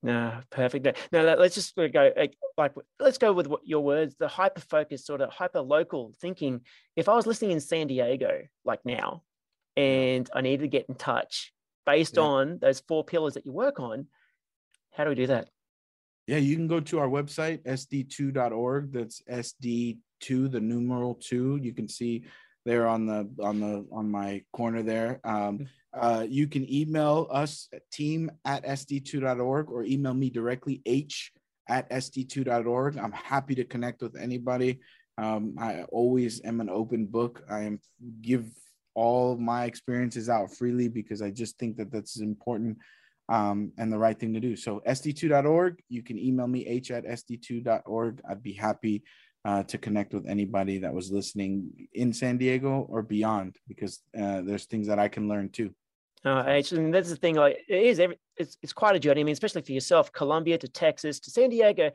no, 0.00 0.38
perfect. 0.50 0.86
Now 1.10 1.22
let's 1.22 1.56
just 1.56 1.74
go 1.74 2.12
like 2.56 2.72
let's 3.00 3.18
go 3.18 3.32
with 3.32 3.48
what 3.48 3.66
your 3.66 3.82
words, 3.82 4.14
the 4.16 4.28
hyper 4.28 4.60
focused 4.60 5.06
sort 5.06 5.20
of 5.20 5.30
hyper 5.30 5.60
local 5.60 6.14
thinking. 6.20 6.60
If 6.94 7.08
I 7.08 7.16
was 7.16 7.26
listening 7.26 7.50
in 7.50 7.60
San 7.60 7.88
Diego 7.88 8.42
like 8.64 8.78
now, 8.84 9.22
and 9.76 10.28
I 10.32 10.40
needed 10.40 10.62
to 10.62 10.68
get 10.68 10.86
in 10.88 10.94
touch 10.94 11.52
based 11.84 12.16
yeah. 12.16 12.22
on 12.22 12.58
those 12.60 12.80
four 12.80 13.04
pillars 13.04 13.34
that 13.34 13.44
you 13.44 13.52
work 13.52 13.80
on, 13.80 14.06
how 14.92 15.04
do 15.04 15.10
we 15.10 15.16
do 15.16 15.26
that? 15.28 15.48
Yeah, 16.28 16.36
you 16.36 16.56
can 16.56 16.68
go 16.68 16.78
to 16.78 16.98
our 16.98 17.08
website, 17.08 17.64
sd2.org. 17.64 18.92
That's 18.92 19.22
SD2, 19.30 20.52
the 20.52 20.60
numeral 20.60 21.14
two. 21.14 21.58
You 21.62 21.72
can 21.72 21.88
see 21.88 22.24
there 22.66 22.86
on 22.86 23.06
the 23.06 23.30
on 23.42 23.60
the 23.60 23.86
on 23.90 24.10
my 24.10 24.42
corner 24.52 24.82
there. 24.82 25.20
Um, 25.24 25.60
mm-hmm. 25.60 25.64
uh, 25.98 26.20
you 26.28 26.46
can 26.46 26.70
email 26.70 27.28
us 27.30 27.70
team 27.90 28.30
at 28.44 28.62
sd2.org 28.66 29.70
or 29.70 29.84
email 29.84 30.12
me 30.12 30.28
directly, 30.28 30.82
h 30.84 31.32
at 31.66 31.88
sd2.org. 31.88 32.98
I'm 32.98 33.12
happy 33.12 33.54
to 33.54 33.64
connect 33.64 34.02
with 34.02 34.14
anybody. 34.14 34.80
Um, 35.16 35.54
I 35.58 35.84
always 35.84 36.42
am 36.44 36.60
an 36.60 36.68
open 36.68 37.06
book. 37.06 37.42
I 37.48 37.60
am 37.62 37.80
give 38.20 38.50
all 38.94 39.38
my 39.38 39.64
experiences 39.64 40.28
out 40.28 40.54
freely 40.54 40.88
because 40.88 41.22
I 41.22 41.30
just 41.30 41.58
think 41.58 41.78
that 41.78 41.90
that's 41.90 42.20
important 42.20 42.76
um, 43.28 43.72
and 43.78 43.92
the 43.92 43.98
right 43.98 44.18
thing 44.18 44.32
to 44.34 44.40
do. 44.40 44.56
So 44.56 44.82
sd2.org, 44.86 45.82
you 45.88 46.02
can 46.02 46.18
email 46.18 46.46
me 46.46 46.66
h 46.66 46.90
at 46.90 47.04
sd2.org. 47.04 48.20
I'd 48.28 48.42
be 48.42 48.54
happy 48.54 49.02
uh, 49.44 49.62
to 49.64 49.78
connect 49.78 50.12
with 50.12 50.26
anybody 50.26 50.78
that 50.78 50.92
was 50.92 51.10
listening 51.10 51.88
in 51.94 52.12
San 52.12 52.38
Diego 52.38 52.86
or 52.88 53.02
beyond 53.02 53.56
because 53.66 54.00
uh, 54.18 54.42
there's 54.42 54.66
things 54.66 54.86
that 54.88 54.98
I 54.98 55.08
can 55.08 55.28
learn 55.28 55.50
too. 55.50 55.74
Uh, 56.24 56.42
and 56.72 56.92
that's 56.92 57.10
the 57.10 57.16
thing. 57.16 57.36
Like 57.36 57.58
it 57.68 57.82
is, 57.82 58.00
every, 58.00 58.18
it's 58.36 58.56
it's 58.62 58.72
quite 58.72 58.96
a 58.96 58.98
journey. 58.98 59.20
I 59.20 59.24
mean, 59.24 59.32
especially 59.32 59.62
for 59.62 59.72
yourself, 59.72 60.12
Colombia 60.12 60.58
to 60.58 60.68
Texas 60.68 61.20
to 61.20 61.30
San 61.30 61.50
Diego, 61.50 61.92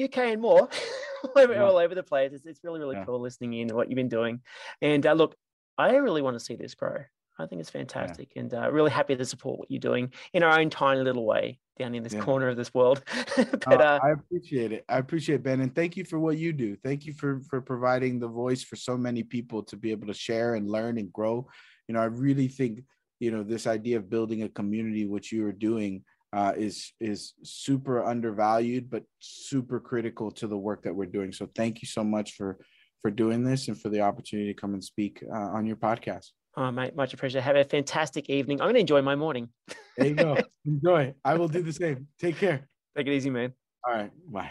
UK 0.00 0.18
and 0.18 0.42
more, 0.42 0.68
yeah. 1.36 1.64
all 1.64 1.78
over 1.78 1.94
the 1.94 2.02
place. 2.02 2.32
It's, 2.32 2.44
it's 2.44 2.62
really 2.62 2.78
really 2.78 2.96
yeah. 2.96 3.06
cool 3.06 3.20
listening 3.20 3.54
in 3.54 3.74
what 3.74 3.88
you've 3.88 3.96
been 3.96 4.08
doing. 4.08 4.42
And 4.82 5.06
uh, 5.06 5.14
look, 5.14 5.34
I 5.78 5.96
really 5.96 6.20
want 6.20 6.34
to 6.38 6.44
see 6.44 6.56
this 6.56 6.74
grow. 6.74 7.04
I 7.38 7.46
think 7.46 7.60
it's 7.60 7.70
fantastic 7.70 8.32
yeah. 8.34 8.42
and 8.42 8.54
uh, 8.54 8.72
really 8.72 8.90
happy 8.90 9.14
to 9.16 9.24
support 9.24 9.58
what 9.58 9.70
you're 9.70 9.80
doing 9.80 10.12
in 10.32 10.42
our 10.42 10.58
own 10.58 10.70
tiny 10.70 11.00
little 11.02 11.24
way 11.24 11.58
down 11.78 11.94
in 11.94 12.02
this 12.02 12.12
yeah. 12.12 12.20
corner 12.20 12.48
of 12.48 12.56
this 12.56 12.74
world. 12.74 13.02
but 13.36 13.80
uh, 13.80 14.00
I 14.02 14.10
appreciate 14.10 14.72
it. 14.72 14.84
I 14.88 14.98
appreciate 14.98 15.36
it, 15.36 15.42
Ben, 15.42 15.60
and 15.60 15.74
thank 15.74 15.96
you 15.96 16.04
for 16.04 16.18
what 16.18 16.36
you 16.36 16.52
do. 16.52 16.76
Thank 16.76 17.06
you 17.06 17.12
for 17.12 17.40
for 17.48 17.60
providing 17.60 18.18
the 18.18 18.28
voice 18.28 18.62
for 18.62 18.76
so 18.76 18.96
many 18.96 19.22
people 19.22 19.62
to 19.64 19.76
be 19.76 19.90
able 19.90 20.08
to 20.08 20.14
share 20.14 20.54
and 20.54 20.68
learn 20.68 20.98
and 20.98 21.12
grow. 21.12 21.46
You 21.86 21.94
know, 21.94 22.00
I 22.00 22.06
really 22.06 22.48
think 22.48 22.80
you 23.20 23.30
know 23.30 23.42
this 23.42 23.66
idea 23.66 23.98
of 23.98 24.10
building 24.10 24.42
a 24.42 24.48
community, 24.48 25.06
which 25.06 25.32
you 25.32 25.46
are 25.46 25.52
doing, 25.52 26.04
uh, 26.32 26.52
is 26.56 26.92
is 27.00 27.34
super 27.42 28.04
undervalued, 28.04 28.90
but 28.90 29.04
super 29.20 29.80
critical 29.80 30.30
to 30.32 30.46
the 30.46 30.58
work 30.58 30.82
that 30.82 30.94
we're 30.94 31.06
doing. 31.06 31.32
So 31.32 31.48
thank 31.54 31.82
you 31.82 31.88
so 31.88 32.04
much 32.04 32.32
for 32.32 32.58
for 33.00 33.10
doing 33.10 33.44
this 33.44 33.68
and 33.68 33.80
for 33.80 33.90
the 33.90 34.00
opportunity 34.00 34.52
to 34.52 34.60
come 34.60 34.74
and 34.74 34.82
speak 34.82 35.22
uh, 35.32 35.36
on 35.36 35.66
your 35.66 35.76
podcast. 35.76 36.30
Oh, 36.58 36.72
mate, 36.72 36.96
much 36.96 37.14
appreciated. 37.14 37.44
Have 37.44 37.54
a 37.54 37.62
fantastic 37.62 38.28
evening. 38.28 38.60
I'm 38.60 38.64
going 38.64 38.74
to 38.74 38.80
enjoy 38.80 39.00
my 39.00 39.14
morning. 39.14 39.48
there 39.96 40.08
you 40.08 40.14
go. 40.16 40.36
Enjoy. 40.66 41.14
I 41.24 41.34
will 41.34 41.46
do 41.46 41.62
the 41.62 41.72
same. 41.72 42.08
Take 42.18 42.36
care. 42.38 42.68
Take 42.96 43.06
it 43.06 43.12
easy, 43.12 43.30
man. 43.30 43.52
All 43.86 43.94
right. 43.94 44.10
Bye. 44.26 44.50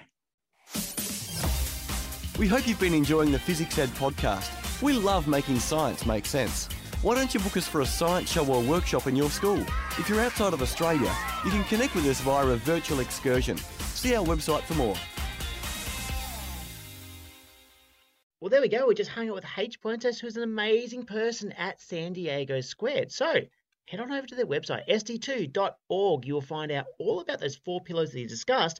We 2.39 2.47
hope 2.47 2.65
you've 2.65 2.79
been 2.79 2.93
enjoying 2.93 3.33
the 3.33 3.37
Fizzics 3.37 3.77
Ed 3.77 3.89
podcast. 3.89 4.81
We 4.81 4.93
love 4.93 5.27
making 5.27 5.59
science 5.59 6.05
make 6.05 6.25
sense. 6.25 6.69
Why 7.01 7.13
don't 7.13 7.33
you 7.33 7.41
book 7.41 7.57
us 7.57 7.67
for 7.67 7.81
a 7.81 7.85
science 7.85 8.31
show 8.31 8.47
or 8.47 8.61
workshop 8.63 9.07
in 9.07 9.17
your 9.17 9.29
school? 9.29 9.59
If 9.97 10.07
you're 10.07 10.21
outside 10.21 10.53
of 10.53 10.61
Australia, 10.61 11.13
you 11.43 11.51
can 11.51 11.65
connect 11.65 11.93
with 11.93 12.05
us 12.05 12.21
via 12.21 12.47
a 12.47 12.55
virtual 12.55 13.01
excursion. 13.01 13.57
See 13.79 14.15
our 14.15 14.25
website 14.25 14.61
for 14.61 14.75
more. 14.75 14.95
Well, 18.39 18.49
there 18.49 18.61
we 18.61 18.67
go. 18.67 18.85
We 18.87 18.93
just 18.93 19.09
hung 19.09 19.29
out 19.29 19.35
with 19.35 19.45
H. 19.57 19.81
Puentes, 19.81 20.19
who's 20.19 20.37
an 20.37 20.43
amazing 20.43 21.05
person 21.05 21.51
at 21.53 21.81
San 21.81 22.13
Diego 22.13 22.61
Squared. 22.61 23.11
So 23.11 23.33
head 23.87 23.99
on 23.99 24.11
over 24.11 24.27
to 24.27 24.35
their 24.35 24.45
website, 24.45 24.87
sd2.org. 24.87 26.25
You'll 26.25 26.41
find 26.41 26.71
out 26.71 26.85
all 26.99 27.19
about 27.19 27.39
those 27.39 27.55
four 27.55 27.81
pillars 27.81 28.11
that 28.11 28.19
he 28.19 28.25
discussed 28.27 28.79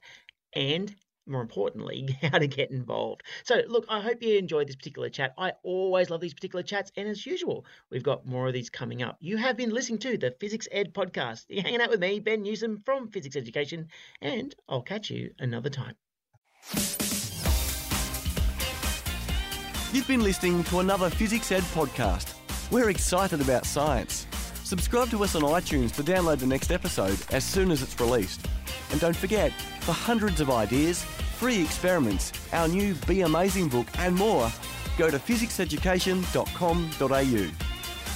and 0.54 0.94
more 1.28 1.42
importantly, 1.42 2.18
how 2.22 2.38
to 2.38 2.48
get 2.48 2.72
involved. 2.72 3.24
So, 3.44 3.62
look, 3.68 3.86
I 3.90 4.00
hope 4.00 4.22
you 4.22 4.38
enjoyed 4.38 4.68
this 4.68 4.76
particular 4.76 5.10
chat. 5.10 5.34
I 5.38 5.54
always 5.64 6.10
love 6.10 6.22
these 6.22 6.34
particular 6.34 6.64
chats, 6.64 6.92
and 6.96 7.08
as 7.08 7.26
usual, 7.26 7.66
we've 7.90 8.04
got 8.04 8.26
more 8.26 8.48
of 8.48 8.54
these 8.54 8.70
coming 8.70 9.02
up. 9.02 9.18
You 9.20 9.38
have 9.38 9.58
been 9.58 9.72
listening 9.72 10.00
to 10.00 10.18
the 10.18 10.32
Fizzics 10.32 10.68
Ed 10.72 10.94
podcast. 10.94 11.46
You're 11.50 11.64
hanging 11.64 11.82
out 11.82 11.90
with 11.90 12.00
me, 12.00 12.20
Ben 12.20 12.44
Newsome 12.44 12.82
from 12.86 13.10
Fizzics 13.10 13.36
Education, 13.36 13.90
and 14.22 14.56
I'll 14.70 14.82
catch 14.82 15.10
you 15.10 15.32
another 15.40 15.70
time. 15.70 15.96
You've 19.94 20.08
been 20.08 20.22
listening 20.22 20.66
to 20.66 20.80
another 20.80 21.10
Fizzics 21.10 21.54
Ed 21.54 21.64
podcast. 21.74 22.34
We're 22.70 22.90
excited 22.90 23.40
about 23.40 23.66
science. 23.66 24.28
Subscribe 24.66 25.10
to 25.12 25.24
us 25.24 25.34
on 25.34 25.44
iTunes 25.44 25.96
to 25.96 26.04
download 26.04 26.40
the 26.40 26.46
next 26.46 26.72
episode 26.72 27.18
as 27.32 27.46
soon 27.46 27.72
as 27.72 27.82
it's 27.82 27.98
released. 27.98 28.46
And 28.92 29.00
don't 29.00 29.16
forget, 29.16 29.54
for 29.80 29.94
hundreds 29.94 30.42
of 30.42 30.50
ideas, 30.50 31.04
free 31.38 31.62
experiments, 31.62 32.34
our 32.52 32.68
new 32.68 32.96
Be 33.08 33.22
Amazing 33.22 33.70
book, 33.70 33.88
and 34.00 34.14
more, 34.14 34.52
go 34.98 35.10
to 35.10 35.18
fizzicseducation.com.au. 35.18 37.52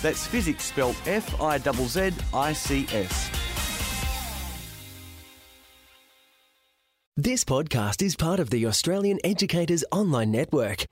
That's 0.01 0.27
Fizzics 0.27 0.61
spelled 0.61 0.97
F 1.05 1.39
I 1.39 1.57
Z 1.57 1.71
Z 1.87 2.11
I 2.33 2.51
C 2.51 2.85
S. 2.91 3.29
This 7.15 7.45
podcast 7.45 8.01
is 8.01 8.17
part 8.17 8.41
of 8.41 8.49
the 8.49 8.65
Australian 8.65 9.19
Educators 9.23 9.85
Online 9.91 10.31
Network. 10.31 10.85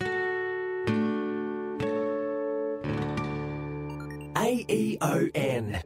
aeon.net.au 4.69 5.79